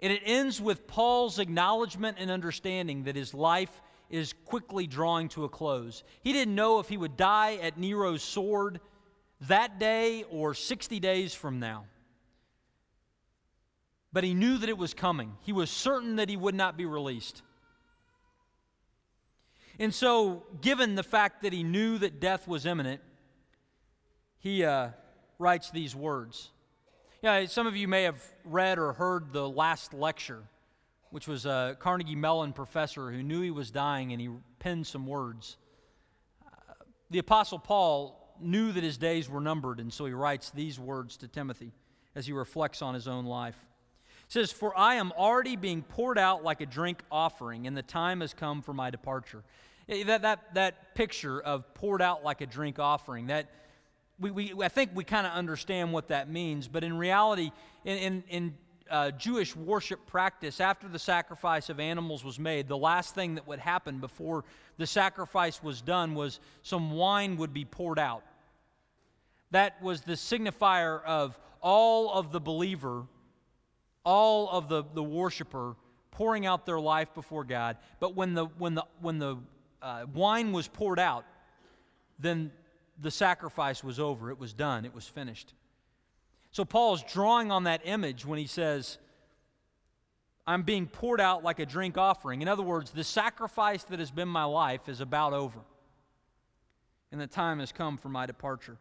And 0.00 0.12
it 0.12 0.22
ends 0.24 0.60
with 0.60 0.86
Paul's 0.86 1.38
acknowledgement 1.38 2.16
and 2.18 2.30
understanding 2.30 3.04
that 3.04 3.14
his 3.14 3.34
life 3.34 3.80
is 4.12 4.34
quickly 4.44 4.86
drawing 4.86 5.28
to 5.30 5.44
a 5.44 5.48
close. 5.48 6.04
He 6.22 6.32
didn't 6.32 6.54
know 6.54 6.78
if 6.78 6.88
he 6.88 6.96
would 6.96 7.16
die 7.16 7.56
at 7.56 7.78
Nero's 7.78 8.22
sword 8.22 8.78
that 9.48 9.80
day 9.80 10.24
or 10.30 10.54
60 10.54 11.00
days 11.00 11.34
from 11.34 11.58
now. 11.58 11.86
But 14.12 14.22
he 14.22 14.34
knew 14.34 14.58
that 14.58 14.68
it 14.68 14.76
was 14.76 14.92
coming. 14.92 15.32
He 15.40 15.52
was 15.52 15.70
certain 15.70 16.16
that 16.16 16.28
he 16.28 16.36
would 16.36 16.54
not 16.54 16.76
be 16.76 16.84
released. 16.84 17.42
And 19.78 19.92
so, 19.94 20.44
given 20.60 20.94
the 20.94 21.02
fact 21.02 21.42
that 21.42 21.54
he 21.54 21.62
knew 21.62 21.96
that 21.98 22.20
death 22.20 22.46
was 22.46 22.66
imminent, 22.66 23.00
he 24.38 24.64
uh, 24.64 24.90
writes 25.38 25.70
these 25.70 25.96
words. 25.96 26.50
Yeah, 27.22 27.46
some 27.46 27.66
of 27.66 27.76
you 27.76 27.88
may 27.88 28.02
have 28.02 28.22
read 28.44 28.78
or 28.78 28.92
heard 28.92 29.32
the 29.32 29.48
last 29.48 29.94
lecture, 29.94 30.42
which 31.12 31.28
was 31.28 31.44
a 31.44 31.76
Carnegie 31.78 32.16
Mellon 32.16 32.54
professor 32.54 33.10
who 33.10 33.22
knew 33.22 33.42
he 33.42 33.50
was 33.50 33.70
dying 33.70 34.12
and 34.12 34.20
he 34.20 34.30
penned 34.58 34.86
some 34.86 35.06
words. 35.06 35.58
The 37.10 37.18
Apostle 37.18 37.58
Paul 37.58 38.34
knew 38.40 38.72
that 38.72 38.82
his 38.82 38.96
days 38.96 39.28
were 39.28 39.42
numbered, 39.42 39.78
and 39.78 39.92
so 39.92 40.06
he 40.06 40.14
writes 40.14 40.50
these 40.50 40.80
words 40.80 41.18
to 41.18 41.28
Timothy 41.28 41.72
as 42.14 42.26
he 42.26 42.32
reflects 42.32 42.80
on 42.80 42.94
his 42.94 43.06
own 43.06 43.26
life. 43.26 43.56
He 44.26 44.32
says, 44.32 44.50
For 44.50 44.76
I 44.76 44.94
am 44.94 45.12
already 45.12 45.54
being 45.54 45.82
poured 45.82 46.16
out 46.16 46.42
like 46.42 46.62
a 46.62 46.66
drink 46.66 47.02
offering, 47.10 47.66
and 47.66 47.76
the 47.76 47.82
time 47.82 48.22
has 48.22 48.32
come 48.32 48.62
for 48.62 48.72
my 48.72 48.88
departure. 48.88 49.44
Eh, 49.90 50.04
that, 50.04 50.22
that, 50.22 50.54
that 50.54 50.94
picture 50.94 51.38
of 51.42 51.74
poured 51.74 52.00
out 52.00 52.24
like 52.24 52.40
a 52.40 52.46
drink 52.46 52.78
offering, 52.78 53.26
that 53.26 53.50
we, 54.18 54.30
we, 54.30 54.54
I 54.62 54.68
think 54.68 54.92
we 54.94 55.04
kind 55.04 55.26
of 55.26 55.34
understand 55.34 55.92
what 55.92 56.08
that 56.08 56.30
means, 56.30 56.68
but 56.68 56.84
in 56.84 56.96
reality, 56.96 57.52
in, 57.84 57.98
in, 57.98 58.24
in 58.30 58.54
uh, 58.90 59.10
Jewish 59.12 59.54
worship 59.56 60.06
practice, 60.06 60.60
after 60.60 60.88
the 60.88 60.98
sacrifice 60.98 61.68
of 61.68 61.80
animals 61.80 62.24
was 62.24 62.38
made, 62.38 62.68
the 62.68 62.76
last 62.76 63.14
thing 63.14 63.34
that 63.36 63.46
would 63.46 63.58
happen 63.58 63.98
before 63.98 64.44
the 64.78 64.86
sacrifice 64.86 65.62
was 65.62 65.80
done 65.82 66.14
was 66.14 66.40
some 66.62 66.92
wine 66.92 67.36
would 67.36 67.52
be 67.52 67.64
poured 67.64 67.98
out. 67.98 68.22
That 69.50 69.82
was 69.82 70.00
the 70.00 70.14
signifier 70.14 71.02
of 71.04 71.38
all 71.60 72.12
of 72.12 72.32
the 72.32 72.40
believer, 72.40 73.04
all 74.04 74.48
of 74.50 74.68
the, 74.68 74.84
the 74.94 75.02
worshiper 75.02 75.76
pouring 76.10 76.46
out 76.46 76.66
their 76.66 76.80
life 76.80 77.12
before 77.14 77.44
God. 77.44 77.76
But 78.00 78.14
when 78.14 78.34
the, 78.34 78.46
when 78.58 78.74
the, 78.74 78.84
when 79.00 79.18
the 79.18 79.36
uh, 79.80 80.06
wine 80.14 80.52
was 80.52 80.68
poured 80.68 80.98
out, 80.98 81.24
then 82.18 82.52
the 83.00 83.10
sacrifice 83.10 83.82
was 83.82 83.98
over. 83.98 84.30
It 84.30 84.38
was 84.38 84.52
done. 84.52 84.84
It 84.84 84.94
was 84.94 85.06
finished. 85.06 85.54
So 86.52 86.64
Paul's 86.66 87.02
drawing 87.02 87.50
on 87.50 87.64
that 87.64 87.80
image 87.84 88.26
when 88.26 88.38
he 88.38 88.46
says, 88.46 88.98
I'm 90.46 90.62
being 90.62 90.86
poured 90.86 91.20
out 91.20 91.42
like 91.42 91.58
a 91.58 91.66
drink 91.66 91.96
offering. 91.96 92.42
In 92.42 92.48
other 92.48 92.62
words, 92.62 92.90
the 92.90 93.04
sacrifice 93.04 93.84
that 93.84 93.98
has 93.98 94.10
been 94.10 94.28
my 94.28 94.44
life 94.44 94.88
is 94.88 95.00
about 95.00 95.32
over. 95.32 95.60
And 97.10 97.20
the 97.20 97.26
time 97.26 97.58
has 97.60 97.72
come 97.72 97.96
for 97.96 98.08
my 98.08 98.26
departure. 98.26 98.76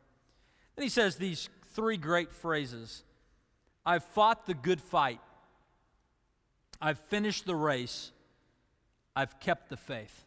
Then 0.75 0.83
he 0.83 0.89
says 0.89 1.15
these 1.15 1.49
three 1.73 1.97
great 1.97 2.33
phrases 2.33 3.03
I've 3.85 4.03
fought 4.03 4.45
the 4.45 4.53
good 4.53 4.79
fight, 4.79 5.21
I've 6.81 6.99
finished 6.99 7.45
the 7.45 7.55
race, 7.55 8.11
I've 9.15 9.39
kept 9.39 9.69
the 9.69 9.77
faith. 9.77 10.25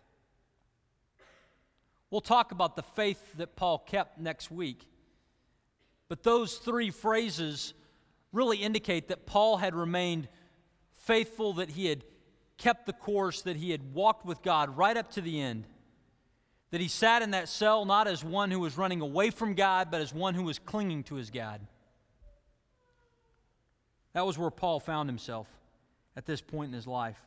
We'll 2.10 2.20
talk 2.20 2.52
about 2.52 2.74
the 2.76 2.82
faith 2.82 3.20
that 3.36 3.54
Paul 3.56 3.78
kept 3.78 4.18
next 4.18 4.50
week. 4.50 4.86
But 6.08 6.22
those 6.22 6.56
three 6.56 6.90
phrases 6.90 7.74
really 8.32 8.58
indicate 8.58 9.08
that 9.08 9.26
Paul 9.26 9.56
had 9.56 9.74
remained 9.74 10.28
faithful, 10.96 11.54
that 11.54 11.70
he 11.70 11.86
had 11.86 12.04
kept 12.56 12.86
the 12.86 12.92
course, 12.92 13.42
that 13.42 13.56
he 13.56 13.70
had 13.70 13.94
walked 13.94 14.24
with 14.26 14.42
God 14.42 14.76
right 14.76 14.96
up 14.96 15.10
to 15.12 15.20
the 15.20 15.40
end. 15.40 15.66
That 16.70 16.80
he 16.80 16.88
sat 16.88 17.22
in 17.22 17.30
that 17.30 17.48
cell 17.48 17.84
not 17.84 18.08
as 18.08 18.24
one 18.24 18.50
who 18.50 18.60
was 18.60 18.76
running 18.76 19.00
away 19.00 19.30
from 19.30 19.54
God, 19.54 19.90
but 19.90 20.00
as 20.00 20.12
one 20.12 20.34
who 20.34 20.42
was 20.42 20.58
clinging 20.58 21.04
to 21.04 21.14
his 21.14 21.30
God. 21.30 21.60
That 24.12 24.26
was 24.26 24.38
where 24.38 24.50
Paul 24.50 24.80
found 24.80 25.08
himself 25.08 25.48
at 26.16 26.26
this 26.26 26.40
point 26.40 26.68
in 26.68 26.74
his 26.74 26.86
life. 26.86 27.20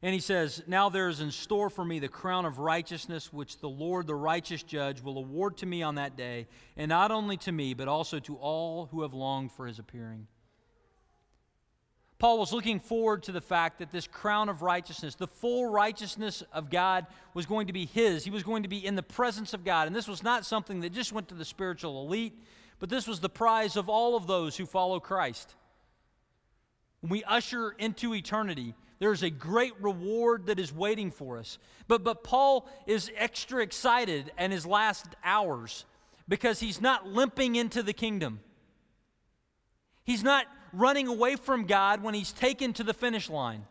And 0.00 0.14
he 0.14 0.20
says, 0.20 0.62
Now 0.66 0.88
there 0.88 1.08
is 1.08 1.20
in 1.20 1.30
store 1.30 1.70
for 1.70 1.84
me 1.84 1.98
the 1.98 2.08
crown 2.08 2.44
of 2.44 2.58
righteousness, 2.58 3.32
which 3.32 3.58
the 3.58 3.68
Lord, 3.68 4.06
the 4.06 4.14
righteous 4.14 4.62
judge, 4.62 5.02
will 5.02 5.18
award 5.18 5.56
to 5.58 5.66
me 5.66 5.82
on 5.82 5.96
that 5.96 6.16
day, 6.16 6.46
and 6.76 6.88
not 6.88 7.10
only 7.10 7.36
to 7.38 7.52
me, 7.52 7.74
but 7.74 7.88
also 7.88 8.20
to 8.20 8.36
all 8.36 8.86
who 8.86 9.02
have 9.02 9.12
longed 9.12 9.50
for 9.50 9.66
his 9.66 9.78
appearing. 9.78 10.28
Paul 12.18 12.38
was 12.38 12.52
looking 12.52 12.80
forward 12.80 13.22
to 13.24 13.32
the 13.32 13.40
fact 13.40 13.78
that 13.78 13.92
this 13.92 14.08
crown 14.08 14.48
of 14.48 14.62
righteousness, 14.62 15.14
the 15.14 15.28
full 15.28 15.66
righteousness 15.66 16.42
of 16.52 16.68
God, 16.68 17.06
was 17.32 17.46
going 17.46 17.68
to 17.68 17.72
be 17.72 17.86
his. 17.86 18.24
He 18.24 18.30
was 18.30 18.42
going 18.42 18.64
to 18.64 18.68
be 18.68 18.84
in 18.84 18.96
the 18.96 19.04
presence 19.04 19.54
of 19.54 19.64
God. 19.64 19.86
And 19.86 19.94
this 19.94 20.08
was 20.08 20.24
not 20.24 20.44
something 20.44 20.80
that 20.80 20.92
just 20.92 21.12
went 21.12 21.28
to 21.28 21.36
the 21.36 21.44
spiritual 21.44 22.04
elite, 22.04 22.36
but 22.80 22.88
this 22.88 23.06
was 23.06 23.20
the 23.20 23.28
prize 23.28 23.76
of 23.76 23.88
all 23.88 24.16
of 24.16 24.26
those 24.26 24.56
who 24.56 24.66
follow 24.66 24.98
Christ. 24.98 25.54
When 27.00 27.10
we 27.10 27.22
usher 27.22 27.70
into 27.78 28.12
eternity, 28.14 28.74
there's 28.98 29.22
a 29.22 29.30
great 29.30 29.72
reward 29.80 30.46
that 30.46 30.58
is 30.58 30.72
waiting 30.72 31.10
for 31.10 31.38
us. 31.38 31.58
But, 31.86 32.02
but 32.02 32.24
Paul 32.24 32.68
is 32.86 33.10
extra 33.16 33.62
excited 33.62 34.32
in 34.38 34.50
his 34.50 34.66
last 34.66 35.06
hours 35.22 35.84
because 36.26 36.60
he's 36.60 36.80
not 36.80 37.06
limping 37.06 37.56
into 37.56 37.82
the 37.82 37.92
kingdom. 37.92 38.40
He's 40.04 40.24
not 40.24 40.46
running 40.72 41.06
away 41.06 41.36
from 41.36 41.66
God 41.66 42.02
when 42.02 42.14
he's 42.14 42.32
taken 42.32 42.72
to 42.74 42.84
the 42.84 42.94
finish 42.94 43.30
line. 43.30 43.64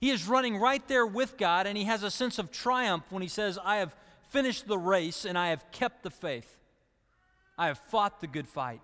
He 0.00 0.10
is 0.10 0.26
running 0.26 0.56
right 0.56 0.86
there 0.88 1.06
with 1.06 1.36
God, 1.36 1.66
and 1.66 1.76
he 1.76 1.84
has 1.84 2.02
a 2.02 2.10
sense 2.10 2.38
of 2.38 2.50
triumph 2.50 3.04
when 3.10 3.22
he 3.22 3.28
says, 3.28 3.58
I 3.62 3.76
have 3.76 3.94
finished 4.30 4.66
the 4.66 4.78
race 4.78 5.24
and 5.24 5.36
I 5.36 5.48
have 5.48 5.70
kept 5.70 6.02
the 6.02 6.10
faith. 6.10 6.56
I 7.58 7.66
have 7.66 7.78
fought 7.78 8.20
the 8.20 8.26
good 8.26 8.48
fight. 8.48 8.80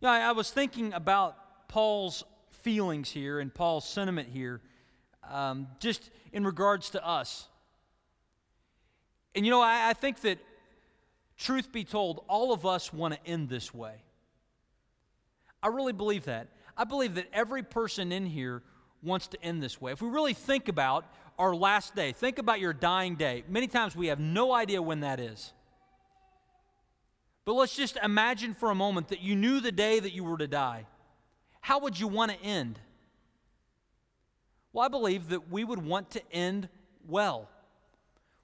You 0.00 0.06
know, 0.06 0.12
I, 0.12 0.20
I 0.20 0.32
was 0.32 0.50
thinking 0.50 0.92
about 0.94 1.68
Paul's 1.68 2.24
feelings 2.66 3.08
here 3.08 3.38
and 3.38 3.54
Paul's 3.54 3.88
sentiment 3.88 4.28
here, 4.28 4.60
um, 5.30 5.68
just 5.78 6.10
in 6.32 6.44
regards 6.44 6.90
to 6.90 7.06
us. 7.06 7.46
And 9.36 9.46
you 9.46 9.52
know, 9.52 9.60
I, 9.60 9.90
I 9.90 9.92
think 9.92 10.22
that, 10.22 10.40
truth 11.38 11.70
be 11.70 11.84
told, 11.84 12.24
all 12.28 12.52
of 12.52 12.66
us 12.66 12.92
want 12.92 13.14
to 13.14 13.24
end 13.24 13.48
this 13.48 13.72
way. 13.72 14.02
I 15.62 15.68
really 15.68 15.92
believe 15.92 16.24
that. 16.24 16.48
I 16.76 16.82
believe 16.82 17.14
that 17.14 17.28
every 17.32 17.62
person 17.62 18.10
in 18.10 18.26
here 18.26 18.64
wants 19.00 19.28
to 19.28 19.40
end 19.44 19.62
this 19.62 19.80
way. 19.80 19.92
If 19.92 20.02
we 20.02 20.08
really 20.08 20.34
think 20.34 20.66
about 20.66 21.04
our 21.38 21.54
last 21.54 21.94
day, 21.94 22.10
think 22.10 22.38
about 22.38 22.58
your 22.58 22.72
dying 22.72 23.14
day. 23.14 23.44
Many 23.48 23.68
times 23.68 23.94
we 23.94 24.08
have 24.08 24.18
no 24.18 24.52
idea 24.52 24.82
when 24.82 25.00
that 25.00 25.20
is. 25.20 25.52
But 27.44 27.52
let's 27.52 27.76
just 27.76 27.96
imagine 28.02 28.54
for 28.54 28.72
a 28.72 28.74
moment 28.74 29.06
that 29.10 29.20
you 29.20 29.36
knew 29.36 29.60
the 29.60 29.70
day 29.70 30.00
that 30.00 30.12
you 30.12 30.24
were 30.24 30.38
to 30.38 30.48
die 30.48 30.86
how 31.60 31.80
would 31.80 31.98
you 31.98 32.08
want 32.08 32.32
to 32.32 32.42
end? 32.42 32.78
Well, 34.72 34.84
I 34.84 34.88
believe 34.88 35.30
that 35.30 35.50
we 35.50 35.64
would 35.64 35.84
want 35.84 36.10
to 36.10 36.32
end 36.32 36.68
well. 37.06 37.48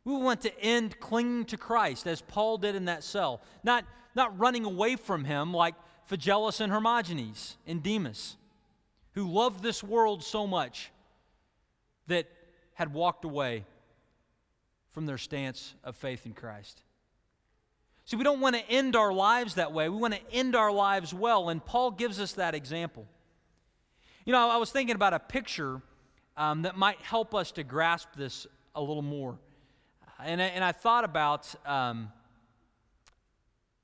We 0.05 0.15
would 0.15 0.23
want 0.23 0.41
to 0.43 0.61
end 0.61 0.99
clinging 0.99 1.45
to 1.47 1.57
Christ, 1.57 2.07
as 2.07 2.23
Paul 2.23 2.59
did 2.59 2.75
in 2.75 2.87
that 2.87 3.05
cell, 3.05 3.41
not, 3.63 3.85
not 4.15 4.39
running 4.39 4.65
away 4.65 4.97
from 4.97 5.25
him 5.25 5.53
like 5.55 5.75
Phygelus 6.11 6.61
and 6.61 6.73
Hermogenes 6.73 7.57
and 7.67 7.83
Demas, 7.83 8.37
who 9.13 9.31
loved 9.31 9.63
this 9.63 9.85
world 9.85 10.25
so 10.25 10.47
much 10.47 10.91
that 12.07 12.27
had 12.75 12.93
walked 12.93 13.25
away 13.25 13.65
from 14.91 15.07
their 15.07 15.19
stance 15.19 15.75
of 15.85 15.97
faith 15.97 16.27
in 16.27 16.33
Christ. 16.33 16.83
See, 18.05 18.17
we 18.17 18.25
don't 18.25 18.41
want 18.41 18.57
to 18.57 18.71
end 18.71 18.97
our 18.97 19.13
lives 19.13 19.55
that 19.55 19.73
way. 19.73 19.89
We 19.89 19.97
want 19.97 20.15
to 20.15 20.21
end 20.33 20.57
our 20.57 20.73
lives 20.73 21.15
well, 21.15 21.49
and 21.49 21.65
Paul 21.65 21.93
gives 21.93 22.21
us 22.21 22.33
that 22.33 22.55
example. 22.55 23.07
You 24.25 24.33
know, 24.33 24.49
I 24.49 24.57
was 24.57 24.71
thinking 24.71 24.95
about 24.95 25.15
a 25.15 25.19
picture 25.19 25.81
um, 26.37 26.63
that 26.63 26.77
might 26.77 26.99
help 27.01 27.35
us 27.35 27.53
to 27.53 27.63
grasp 27.63 28.09
this 28.17 28.47
a 28.75 28.81
little 28.81 29.03
more. 29.03 29.39
And 30.25 30.41
I, 30.41 30.47
and 30.47 30.65
I 30.65 30.73
thought 30.73 31.05
about 31.05 31.53
um, 31.67 32.11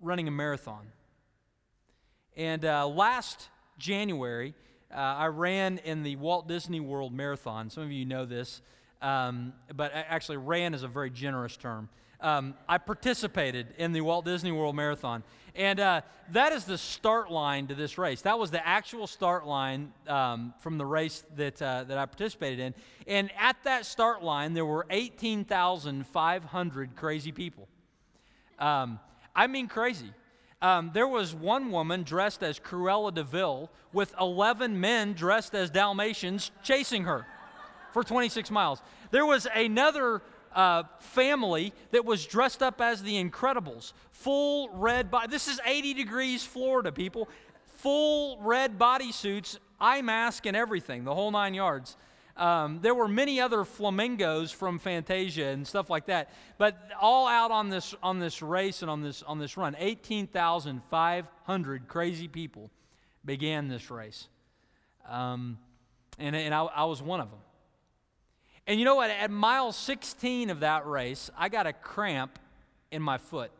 running 0.00 0.28
a 0.28 0.30
marathon. 0.30 0.86
And 2.36 2.64
uh, 2.64 2.86
last 2.86 3.48
January, 3.78 4.54
uh, 4.92 4.96
I 4.96 5.26
ran 5.26 5.78
in 5.78 6.02
the 6.02 6.16
Walt 6.16 6.46
Disney 6.46 6.80
World 6.80 7.12
Marathon. 7.12 7.70
Some 7.70 7.82
of 7.82 7.92
you 7.92 8.04
know 8.04 8.24
this, 8.24 8.62
um, 9.02 9.52
but 9.74 9.92
actually, 9.92 10.38
ran 10.38 10.74
is 10.74 10.82
a 10.82 10.88
very 10.88 11.10
generous 11.10 11.56
term. 11.56 11.88
Um, 12.20 12.54
I 12.68 12.78
participated 12.78 13.68
in 13.78 13.92
the 13.92 14.00
Walt 14.00 14.24
Disney 14.24 14.52
World 14.52 14.74
Marathon. 14.74 15.22
And 15.54 15.80
uh, 15.80 16.00
that 16.32 16.52
is 16.52 16.64
the 16.64 16.78
start 16.78 17.30
line 17.30 17.66
to 17.68 17.74
this 17.74 17.98
race. 17.98 18.22
That 18.22 18.38
was 18.38 18.50
the 18.50 18.66
actual 18.66 19.06
start 19.06 19.46
line 19.46 19.92
um, 20.06 20.54
from 20.60 20.78
the 20.78 20.86
race 20.86 21.24
that, 21.36 21.60
uh, 21.60 21.84
that 21.84 21.98
I 21.98 22.06
participated 22.06 22.60
in. 22.60 22.74
And 23.06 23.30
at 23.38 23.56
that 23.64 23.86
start 23.86 24.22
line, 24.22 24.54
there 24.54 24.66
were 24.66 24.86
18,500 24.90 26.96
crazy 26.96 27.32
people. 27.32 27.68
Um, 28.58 29.00
I 29.34 29.46
mean, 29.46 29.68
crazy. 29.68 30.12
Um, 30.60 30.90
there 30.92 31.06
was 31.06 31.34
one 31.34 31.70
woman 31.70 32.02
dressed 32.02 32.42
as 32.42 32.58
Cruella 32.58 33.14
de 33.14 33.22
Vil 33.22 33.70
with 33.92 34.12
11 34.20 34.80
men 34.80 35.12
dressed 35.12 35.54
as 35.54 35.70
Dalmatians 35.70 36.50
chasing 36.64 37.04
her 37.04 37.26
for 37.92 38.02
26 38.02 38.50
miles. 38.50 38.82
There 39.10 39.24
was 39.24 39.46
another 39.54 40.22
uh, 40.54 40.84
family 41.00 41.72
that 41.90 42.04
was 42.04 42.26
dressed 42.26 42.62
up 42.62 42.80
as 42.80 43.02
the 43.02 43.20
Incredibles, 43.22 43.92
full 44.10 44.68
red 44.70 45.10
body. 45.10 45.28
This 45.28 45.48
is 45.48 45.60
80 45.64 45.94
degrees 45.94 46.44
Florida, 46.44 46.92
people. 46.92 47.28
Full 47.78 48.38
red 48.40 48.78
bodysuits, 48.78 49.58
eye 49.80 50.02
mask, 50.02 50.46
and 50.46 50.56
everything, 50.56 51.04
the 51.04 51.14
whole 51.14 51.30
nine 51.30 51.54
yards. 51.54 51.96
Um, 52.36 52.80
there 52.82 52.94
were 52.94 53.08
many 53.08 53.40
other 53.40 53.64
flamingos 53.64 54.52
from 54.52 54.78
Fantasia 54.78 55.46
and 55.46 55.66
stuff 55.66 55.88
like 55.90 56.06
that, 56.06 56.30
but 56.56 56.78
all 57.00 57.26
out 57.26 57.50
on 57.50 57.68
this 57.68 57.96
on 58.00 58.20
this 58.20 58.42
race 58.42 58.82
and 58.82 58.90
on 58.90 59.02
this 59.02 59.24
on 59.24 59.40
this 59.40 59.56
run. 59.56 59.74
18,500 59.76 61.88
crazy 61.88 62.28
people 62.28 62.70
began 63.24 63.66
this 63.66 63.90
race, 63.90 64.28
um, 65.08 65.58
and, 66.20 66.36
and 66.36 66.54
I, 66.54 66.62
I 66.62 66.84
was 66.84 67.02
one 67.02 67.20
of 67.20 67.28
them. 67.28 67.40
And 68.68 68.78
you 68.78 68.84
know 68.84 68.96
what? 68.96 69.08
At 69.08 69.30
mile 69.30 69.72
16 69.72 70.50
of 70.50 70.60
that 70.60 70.86
race, 70.86 71.30
I 71.38 71.48
got 71.48 71.66
a 71.66 71.72
cramp 71.72 72.38
in 72.92 73.00
my 73.00 73.16
foot 73.16 73.50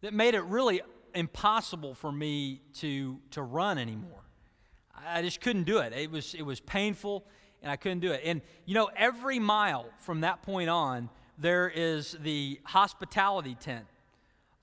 that 0.00 0.14
made 0.14 0.34
it 0.34 0.42
really 0.44 0.80
impossible 1.14 1.94
for 1.94 2.10
me 2.10 2.62
to, 2.76 3.18
to 3.32 3.42
run 3.42 3.76
anymore. 3.76 4.22
I 5.06 5.20
just 5.20 5.42
couldn't 5.42 5.64
do 5.64 5.78
it. 5.78 5.92
It 5.92 6.10
was, 6.10 6.32
it 6.32 6.40
was 6.40 6.60
painful, 6.60 7.24
and 7.60 7.70
I 7.70 7.76
couldn't 7.76 8.00
do 8.00 8.12
it. 8.12 8.22
And 8.24 8.40
you 8.64 8.74
know, 8.74 8.88
every 8.96 9.38
mile 9.38 9.84
from 9.98 10.22
that 10.22 10.40
point 10.40 10.70
on, 10.70 11.10
there 11.36 11.68
is 11.68 12.16
the 12.22 12.58
hospitality 12.64 13.54
tent, 13.54 13.84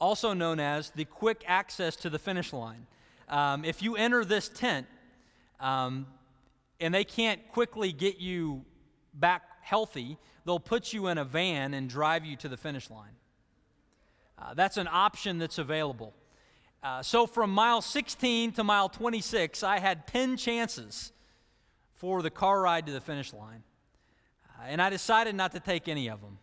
also 0.02 0.34
known 0.34 0.60
as 0.60 0.90
the 0.90 1.06
quick 1.06 1.44
access 1.46 1.96
to 1.98 2.10
the 2.10 2.18
finish 2.18 2.54
line. 2.54 2.88
Um, 3.28 3.64
if 3.66 3.84
you 3.84 3.96
enter 3.96 4.26
this 4.26 4.50
tent, 4.50 4.88
um, 5.60 6.08
and 6.80 6.94
they 6.94 7.04
can't 7.04 7.48
quickly 7.50 7.92
get 7.92 8.20
you 8.20 8.66
back 9.20 9.44
healthy, 9.62 10.18
they'll 10.46 10.60
put 10.60 10.94
you 10.94 11.08
in 11.08 11.18
a 11.18 11.26
van 11.26 11.74
and 11.74 11.90
drive 11.90 12.26
you 12.26 12.36
to 12.38 12.48
the 12.48 12.58
finish 12.58 12.90
line. 12.90 13.16
Uh, 14.38 14.54
that's 14.54 14.78
an 14.78 14.88
option 14.90 15.38
that's 15.38 15.58
available. 15.58 16.14
Uh, 16.82 17.04
so 17.04 17.28
from 17.28 17.52
mile 17.52 17.82
16 17.82 18.54
to 18.54 18.64
mile 18.64 18.88
26, 18.88 19.64
I 19.64 19.80
had 19.80 20.08
10 20.08 20.38
chances 20.38 21.12
for 21.96 22.22
the 22.22 22.30
car 22.30 22.62
ride 22.62 22.86
to 22.86 22.94
the 22.94 23.02
finish 23.02 23.34
line. 23.34 23.64
Uh, 24.48 24.64
and 24.68 24.82
I 24.82 24.90
decided 24.90 25.36
not 25.36 25.52
to 25.52 25.60
take 25.60 25.90
any 25.90 26.10
of 26.10 26.22
them. 26.22 26.38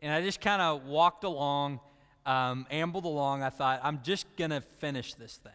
And 0.00 0.12
I 0.12 0.22
just 0.22 0.40
kind 0.40 0.62
of 0.62 0.84
walked 0.84 1.24
along, 1.24 1.80
um, 2.24 2.66
ambled 2.70 3.04
along. 3.04 3.42
I 3.42 3.50
thought, 3.50 3.80
I'm 3.82 4.00
just 4.02 4.24
going 4.36 4.50
to 4.50 4.62
finish 4.78 5.14
this 5.14 5.36
thing. 5.36 5.52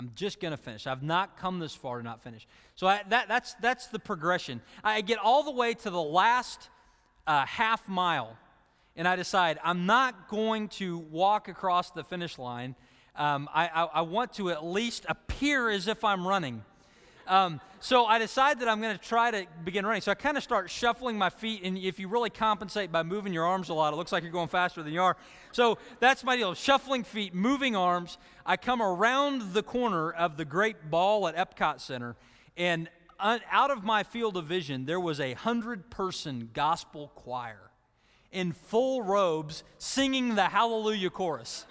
I'm 0.00 0.12
just 0.14 0.40
going 0.40 0.52
to 0.52 0.56
finish. 0.56 0.86
I've 0.86 1.02
not 1.02 1.36
come 1.36 1.58
this 1.58 1.74
far 1.74 1.98
to 1.98 2.02
not 2.02 2.22
finish. 2.22 2.46
So 2.74 2.86
I, 2.86 3.02
that, 3.10 3.28
that's, 3.28 3.52
that's 3.60 3.88
the 3.88 3.98
progression. 3.98 4.62
I 4.82 5.02
get 5.02 5.18
all 5.18 5.42
the 5.42 5.50
way 5.50 5.74
to 5.74 5.90
the 5.90 6.00
last 6.00 6.70
uh, 7.26 7.44
half 7.44 7.86
mile, 7.86 8.34
and 8.96 9.06
I 9.06 9.14
decide 9.16 9.58
I'm 9.62 9.84
not 9.84 10.28
going 10.28 10.68
to 10.68 10.96
walk 10.96 11.48
across 11.48 11.90
the 11.90 12.02
finish 12.02 12.38
line. 12.38 12.76
Um, 13.14 13.46
I, 13.52 13.68
I, 13.68 13.84
I 13.96 14.00
want 14.00 14.32
to 14.36 14.48
at 14.48 14.64
least 14.64 15.04
appear 15.06 15.68
as 15.68 15.86
if 15.86 16.02
I'm 16.02 16.26
running. 16.26 16.64
Um, 17.26 17.60
so 17.80 18.04
I 18.04 18.18
decide 18.18 18.60
that 18.60 18.68
I'm 18.68 18.80
going 18.80 18.96
to 18.96 19.02
try 19.02 19.30
to 19.30 19.46
begin 19.64 19.86
running. 19.86 20.02
So 20.02 20.12
I 20.12 20.14
kind 20.14 20.36
of 20.36 20.42
start 20.42 20.68
shuffling 20.70 21.16
my 21.16 21.30
feet, 21.30 21.62
and 21.64 21.78
if 21.78 21.98
you 21.98 22.08
really 22.08 22.28
compensate 22.28 22.92
by 22.92 23.02
moving 23.02 23.32
your 23.32 23.44
arms 23.44 23.70
a 23.70 23.74
lot, 23.74 23.92
it 23.92 23.96
looks 23.96 24.12
like 24.12 24.22
you're 24.22 24.32
going 24.32 24.48
faster 24.48 24.82
than 24.82 24.92
you 24.92 25.02
are. 25.02 25.16
So 25.52 25.78
that's 25.98 26.22
my 26.22 26.36
deal 26.36 26.52
shuffling 26.54 27.04
feet, 27.04 27.34
moving 27.34 27.74
arms. 27.74 28.18
I 28.44 28.58
come 28.58 28.82
around 28.82 29.54
the 29.54 29.62
corner 29.62 30.10
of 30.10 30.36
the 30.36 30.44
great 30.44 30.90
ball 30.90 31.26
at 31.26 31.34
Epcot 31.34 31.80
Center, 31.80 32.16
and 32.56 32.88
out 33.18 33.70
of 33.70 33.82
my 33.82 34.02
field 34.02 34.36
of 34.36 34.46
vision, 34.46 34.84
there 34.84 35.00
was 35.00 35.18
a 35.18 35.32
hundred 35.32 35.90
person 35.90 36.50
gospel 36.52 37.12
choir 37.14 37.70
in 38.32 38.52
full 38.52 39.02
robes 39.02 39.64
singing 39.78 40.34
the 40.34 40.44
Hallelujah 40.44 41.10
chorus. 41.10 41.66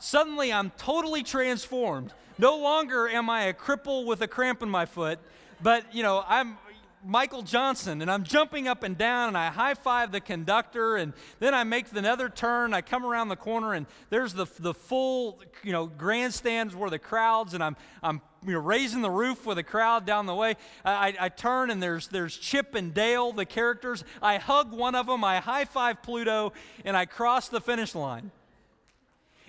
Suddenly, 0.00 0.52
I'm 0.52 0.70
totally 0.70 1.22
transformed 1.22 2.12
no 2.40 2.56
longer 2.56 3.06
am 3.06 3.28
I 3.28 3.42
a 3.44 3.52
cripple 3.52 4.06
with 4.06 4.22
a 4.22 4.26
cramp 4.26 4.62
in 4.62 4.70
my 4.70 4.86
foot, 4.86 5.18
but 5.62 5.94
you 5.94 6.02
know, 6.02 6.24
I'm 6.26 6.56
Michael 7.04 7.42
Johnson, 7.42 8.00
and 8.00 8.10
I'm 8.10 8.24
jumping 8.24 8.66
up 8.66 8.82
and 8.82 8.96
down, 8.96 9.28
and 9.28 9.36
I 9.36 9.48
high 9.48 9.74
five 9.74 10.10
the 10.10 10.20
conductor, 10.20 10.96
and 10.96 11.12
then 11.38 11.54
I 11.54 11.64
make 11.64 11.92
another 11.94 12.30
turn. 12.30 12.72
I 12.72 12.80
come 12.80 13.04
around 13.04 13.28
the 13.28 13.36
corner, 13.36 13.74
and 13.74 13.86
there's 14.08 14.32
the, 14.32 14.46
the 14.58 14.72
full, 14.72 15.42
you 15.62 15.72
know, 15.72 15.86
grandstands 15.86 16.74
where 16.74 16.88
the 16.88 16.98
crowds, 16.98 17.52
and 17.52 17.62
I'm, 17.62 17.76
I'm 18.02 18.22
you 18.46 18.52
know, 18.52 18.60
raising 18.60 19.02
the 19.02 19.10
roof 19.10 19.44
with 19.44 19.58
a 19.58 19.62
crowd 19.62 20.06
down 20.06 20.24
the 20.24 20.34
way. 20.34 20.56
I, 20.82 21.14
I 21.20 21.28
turn, 21.28 21.70
and 21.70 21.82
there's, 21.82 22.08
there's 22.08 22.36
Chip 22.36 22.74
and 22.74 22.94
Dale, 22.94 23.32
the 23.32 23.46
characters. 23.46 24.02
I 24.22 24.38
hug 24.38 24.72
one 24.72 24.94
of 24.94 25.06
them, 25.06 25.24
I 25.24 25.40
high 25.40 25.66
five 25.66 26.02
Pluto, 26.02 26.54
and 26.86 26.96
I 26.96 27.04
cross 27.04 27.48
the 27.48 27.60
finish 27.60 27.94
line. 27.94 28.30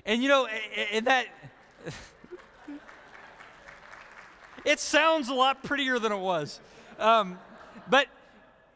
And 0.06 0.22
you 0.22 0.30
know, 0.30 0.48
and 0.92 1.08
that. 1.08 1.28
It 4.64 4.80
sounds 4.80 5.30
a 5.30 5.34
lot 5.34 5.64
prettier 5.64 5.98
than 5.98 6.12
it 6.12 6.20
was. 6.20 6.60
Um, 7.00 7.40
but 7.90 8.08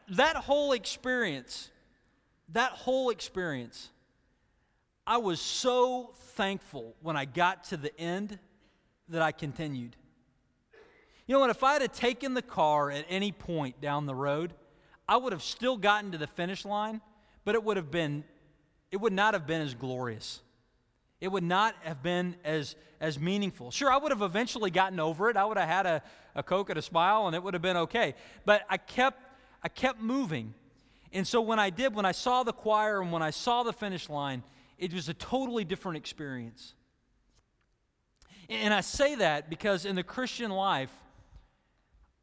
that 0.08 0.36
whole 0.36 0.72
experience, 0.72 1.70
that 2.52 2.72
whole 2.72 3.10
experience, 3.10 3.90
I 5.06 5.18
was 5.18 5.40
so 5.40 6.10
thankful 6.34 6.96
when 7.02 7.16
I 7.16 7.24
got 7.24 7.64
to 7.64 7.76
the 7.76 7.96
end 8.00 8.38
that 9.08 9.22
I 9.22 9.30
continued. 9.30 9.94
You 11.26 11.34
know 11.34 11.40
what? 11.40 11.50
If 11.50 11.62
I 11.62 11.74
had 11.80 11.92
taken 11.92 12.34
the 12.34 12.42
car 12.42 12.90
at 12.90 13.04
any 13.08 13.30
point 13.30 13.80
down 13.80 14.06
the 14.06 14.14
road, 14.14 14.54
I 15.08 15.16
would 15.16 15.32
have 15.32 15.42
still 15.42 15.76
gotten 15.76 16.10
to 16.12 16.18
the 16.18 16.26
finish 16.26 16.64
line, 16.64 17.00
but 17.44 17.54
it 17.54 17.62
would 17.62 17.76
have 17.76 17.92
been, 17.92 18.24
it 18.90 18.96
would 18.96 19.12
not 19.12 19.34
have 19.34 19.46
been 19.46 19.60
as 19.60 19.74
glorious. 19.74 20.40
It 21.20 21.28
would 21.28 21.44
not 21.44 21.74
have 21.82 22.02
been 22.02 22.36
as, 22.44 22.76
as 23.00 23.18
meaningful. 23.18 23.70
Sure, 23.70 23.90
I 23.90 23.96
would 23.96 24.12
have 24.12 24.22
eventually 24.22 24.70
gotten 24.70 25.00
over 25.00 25.30
it. 25.30 25.36
I 25.36 25.44
would 25.44 25.56
have 25.56 25.68
had 25.68 25.86
a, 25.86 26.02
a 26.34 26.42
Coke 26.42 26.68
and 26.70 26.78
a 26.78 26.82
smile, 26.82 27.26
and 27.26 27.34
it 27.34 27.42
would 27.42 27.54
have 27.54 27.62
been 27.62 27.76
okay. 27.78 28.14
But 28.44 28.62
I 28.68 28.76
kept, 28.76 29.22
I 29.62 29.68
kept 29.68 30.00
moving. 30.00 30.52
And 31.12 31.26
so 31.26 31.40
when 31.40 31.58
I 31.58 31.70
did, 31.70 31.94
when 31.94 32.04
I 32.04 32.12
saw 32.12 32.42
the 32.42 32.52
choir 32.52 33.00
and 33.00 33.10
when 33.12 33.22
I 33.22 33.30
saw 33.30 33.62
the 33.62 33.72
finish 33.72 34.10
line, 34.10 34.42
it 34.78 34.92
was 34.92 35.08
a 35.08 35.14
totally 35.14 35.64
different 35.64 35.96
experience. 35.96 36.74
And 38.48 38.72
I 38.74 38.82
say 38.82 39.14
that 39.16 39.48
because 39.48 39.86
in 39.86 39.96
the 39.96 40.02
Christian 40.02 40.50
life, 40.50 40.92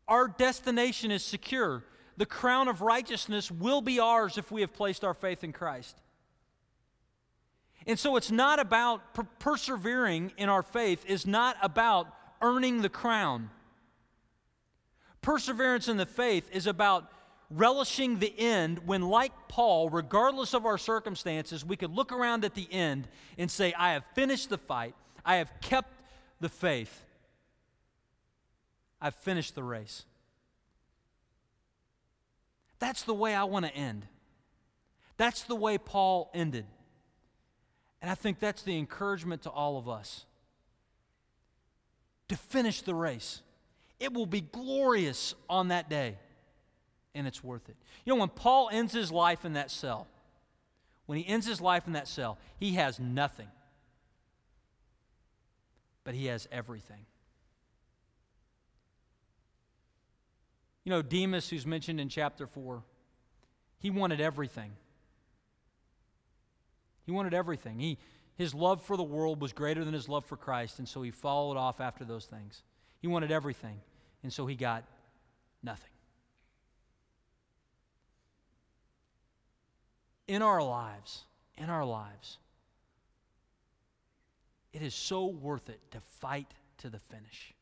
our 0.07 0.27
destination 0.27 1.11
is 1.11 1.23
secure. 1.23 1.83
The 2.17 2.25
crown 2.25 2.67
of 2.67 2.81
righteousness 2.81 3.49
will 3.49 3.81
be 3.81 3.99
ours 3.99 4.37
if 4.37 4.51
we 4.51 4.61
have 4.61 4.73
placed 4.73 5.03
our 5.03 5.13
faith 5.15 5.43
in 5.43 5.51
Christ. 5.51 5.97
And 7.85 7.99
so 7.99 8.15
it's 8.15 8.31
not 8.31 8.59
about 8.59 9.13
per- 9.13 9.27
persevering 9.39 10.31
in 10.37 10.49
our 10.49 10.63
faith, 10.63 11.05
is 11.07 11.27
not 11.27 11.57
about 11.61 12.07
earning 12.41 12.81
the 12.81 12.89
crown. 12.89 13.49
Perseverance 15.21 15.87
in 15.87 15.97
the 15.97 16.05
faith 16.05 16.49
is 16.51 16.67
about 16.67 17.11
relishing 17.49 18.19
the 18.19 18.33
end 18.37 18.79
when, 18.85 19.01
like 19.01 19.31
Paul, 19.47 19.89
regardless 19.89 20.53
of 20.53 20.65
our 20.65 20.77
circumstances, 20.77 21.63
we 21.63 21.77
could 21.77 21.91
look 21.91 22.11
around 22.11 22.45
at 22.45 22.55
the 22.55 22.67
end 22.71 23.07
and 23.37 23.49
say, 23.49 23.73
I 23.73 23.93
have 23.93 24.03
finished 24.15 24.49
the 24.49 24.57
fight, 24.57 24.95
I 25.25 25.35
have 25.35 25.51
kept 25.61 25.93
the 26.39 26.49
faith, 26.49 27.05
I've 29.01 29.15
finished 29.15 29.55
the 29.55 29.63
race. 29.63 30.03
That's 32.79 33.03
the 33.03 33.13
way 33.13 33.33
I 33.33 33.45
want 33.45 33.65
to 33.65 33.73
end. 33.73 34.05
That's 35.15 35.43
the 35.43 35.55
way 35.55 35.77
Paul 35.77 36.29
ended. 36.33 36.65
And 38.03 38.11
I 38.11 38.15
think 38.15 38.39
that's 38.39 38.63
the 38.63 38.77
encouragement 38.77 39.43
to 39.43 39.49
all 39.49 39.77
of 39.77 39.87
us 39.87 40.25
to 42.27 42.35
finish 42.35 42.81
the 42.81 42.93
race. 42.93 43.41
It 43.97 44.11
will 44.11 44.25
be 44.25 44.41
glorious 44.41 45.33
on 45.49 45.69
that 45.69 45.89
day, 45.89 46.17
and 47.15 47.25
it's 47.25 47.41
worth 47.41 47.69
it. 47.69 47.77
You 48.03 48.13
know, 48.13 48.19
when 48.19 48.27
Paul 48.27 48.69
ends 48.73 48.91
his 48.91 49.09
life 49.09 49.45
in 49.45 49.53
that 49.53 49.71
cell, 49.71 50.07
when 51.05 51.17
he 51.17 51.25
ends 51.25 51.47
his 51.47 51.61
life 51.61 51.87
in 51.87 51.93
that 51.93 52.09
cell, 52.09 52.37
he 52.59 52.73
has 52.73 52.99
nothing, 52.99 53.47
but 56.03 56.13
he 56.13 56.25
has 56.25 56.45
everything. 56.51 57.05
You 60.83 60.89
know, 60.89 61.01
Demas, 61.01 61.49
who's 61.49 61.65
mentioned 61.65 62.01
in 62.01 62.09
chapter 62.09 62.47
4, 62.47 62.83
He 63.79 63.89
wanted 63.89 64.19
everything. 64.19 64.71
He 67.05 67.11
wanted 67.11 67.33
everything. 67.33 67.79
He, 67.79 67.97
his 68.35 68.53
love 68.53 68.81
for 68.81 68.97
the 68.97 69.03
world 69.03 69.41
was 69.41 69.53
greater 69.53 69.83
than 69.83 69.93
his 69.93 70.09
love 70.09 70.25
for 70.25 70.37
Christ, 70.37 70.79
and 70.79 70.87
so 70.87 71.01
he 71.01 71.11
followed 71.11 71.57
off 71.57 71.81
after 71.81 72.05
those 72.05 72.25
things. 72.25 72.63
He 73.01 73.07
wanted 73.07 73.31
everything, 73.31 73.79
and 74.23 74.31
so 74.31 74.45
he 74.45 74.55
got 74.55 74.85
nothing. 75.61 75.89
In 80.27 80.41
our 80.41 80.63
lives, 80.63 81.25
in 81.57 81.69
our 81.69 81.85
lives, 81.85 82.37
it 84.71 84.81
is 84.81 84.95
so 84.95 85.25
worth 85.25 85.69
it 85.69 85.79
to 85.91 85.99
fight 86.19 86.53
to 86.79 86.89
the 86.89 86.99
finish. 86.99 87.53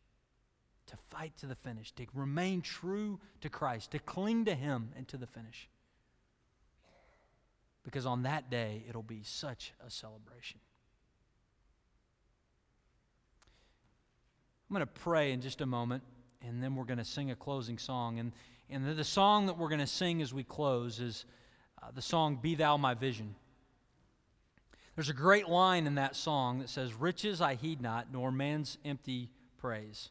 To 0.88 0.98
fight 1.10 1.36
to 1.38 1.48
the 1.48 1.56
finish, 1.56 1.92
to 1.94 2.06
remain 2.14 2.62
true 2.62 3.20
to 3.42 3.50
Christ, 3.50 3.92
to 3.92 4.00
cling 4.00 4.46
to 4.46 4.54
Him 4.54 4.90
and 4.96 5.08
to 5.08 5.18
the 5.18 5.28
finish. 5.28 5.70
Because 7.84 8.06
on 8.06 8.24
that 8.24 8.50
day, 8.50 8.84
it'll 8.88 9.02
be 9.02 9.22
such 9.24 9.74
a 9.86 9.90
celebration. 9.90 10.60
I'm 14.70 14.76
going 14.76 14.88
to 14.88 15.02
pray 15.02 15.32
in 15.32 15.42
just 15.42 15.62
a 15.62 15.66
moment, 15.66 16.04
and 16.42 16.64
then 16.64 16.76
we're 16.76 16.86
going 16.86 17.00
to 17.00 17.06
sing 17.06 17.32
a 17.32 17.36
closing 17.36 17.78
song. 17.78 18.20
And, 18.20 18.32
and 18.70 18.88
the, 18.88 18.94
the 18.94 19.04
song 19.04 19.48
that 19.48 19.58
we're 19.58 19.68
going 19.68 19.82
to 19.82 19.88
sing 19.88 20.22
as 20.22 20.34
we 20.34 20.44
close 20.44 21.00
is 21.00 21.26
uh, 21.82 21.88
the 21.94 22.02
song 22.02 22.40
Be 22.42 22.56
Thou 22.56 22.78
My 22.78 22.94
Vision. 22.94 23.36
There's 24.96 25.10
a 25.10 25.14
great 25.14 25.50
line 25.50 25.88
in 25.88 25.96
that 25.96 26.16
song 26.16 26.60
that 26.60 26.70
says, 26.70 26.94
Riches 26.94 27.42
I 27.42 27.56
heed 27.56 27.82
not, 27.82 28.14
nor 28.14 28.32
man's 28.32 28.78
empty 28.86 29.32
praise. 29.58 30.10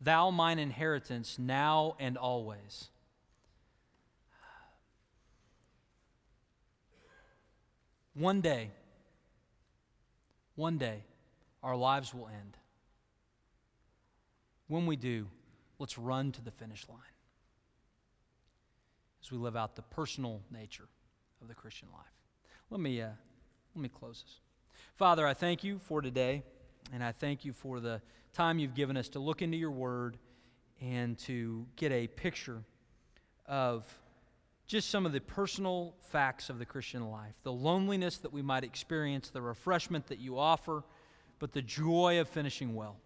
Thou 0.00 0.30
mine 0.30 0.58
inheritance 0.58 1.38
now 1.38 1.96
and 1.98 2.18
always. 2.18 2.90
One 8.14 8.40
day, 8.40 8.70
one 10.54 10.78
day, 10.78 11.04
our 11.62 11.74
lives 11.74 12.14
will 12.14 12.28
end. 12.28 12.56
When 14.68 14.86
we 14.86 14.96
do, 14.96 15.26
let's 15.78 15.98
run 15.98 16.30
to 16.32 16.42
the 16.42 16.52
finish 16.52 16.86
line 16.88 16.98
as 19.22 19.32
we 19.32 19.38
live 19.38 19.56
out 19.56 19.74
the 19.74 19.82
personal 19.82 20.40
nature 20.52 20.88
of 21.40 21.48
the 21.48 21.54
Christian 21.54 21.88
life. 21.92 22.04
Let 22.70 22.80
me, 22.80 23.00
uh, 23.02 23.08
let 23.74 23.82
me 23.82 23.88
close 23.88 24.22
this. 24.22 24.40
Father, 24.96 25.26
I 25.26 25.34
thank 25.34 25.64
you 25.64 25.78
for 25.78 26.00
today, 26.00 26.42
and 26.92 27.02
I 27.02 27.12
thank 27.12 27.44
you 27.44 27.52
for 27.52 27.80
the 27.80 28.00
time 28.32 28.58
you've 28.58 28.74
given 28.74 28.96
us 28.96 29.08
to 29.10 29.18
look 29.18 29.42
into 29.42 29.56
your 29.56 29.70
word 29.70 30.18
and 30.80 31.18
to 31.20 31.66
get 31.76 31.90
a 31.90 32.06
picture 32.06 32.62
of 33.46 33.86
just 34.66 34.88
some 34.90 35.04
of 35.04 35.12
the 35.12 35.20
personal 35.20 35.94
facts 36.10 36.48
of 36.48 36.58
the 36.58 36.64
Christian 36.64 37.10
life 37.10 37.34
the 37.42 37.52
loneliness 37.52 38.18
that 38.18 38.32
we 38.32 38.42
might 38.42 38.64
experience, 38.64 39.30
the 39.30 39.42
refreshment 39.42 40.06
that 40.08 40.18
you 40.18 40.38
offer, 40.38 40.82
but 41.38 41.52
the 41.52 41.62
joy 41.62 42.20
of 42.20 42.28
finishing 42.28 42.74
well. 42.74 42.96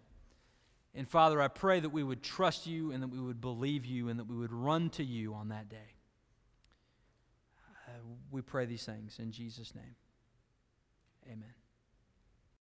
And 0.95 1.07
Father, 1.07 1.41
I 1.41 1.47
pray 1.47 1.79
that 1.79 1.89
we 1.89 2.03
would 2.03 2.23
trust 2.23 2.65
you 2.65 2.91
and 2.91 3.03
that 3.03 3.09
we 3.09 3.19
would 3.19 3.41
believe 3.41 3.85
you 3.85 4.09
and 4.09 4.19
that 4.19 4.27
we 4.27 4.35
would 4.35 4.51
run 4.51 4.89
to 4.91 5.03
you 5.03 5.33
on 5.33 5.49
that 5.49 5.69
day. 5.69 5.93
Uh, 7.87 7.91
we 8.31 8.41
pray 8.41 8.65
these 8.65 8.85
things 8.85 9.17
in 9.19 9.31
Jesus' 9.31 9.75
name. 9.75 9.95
Amen. 11.27 11.58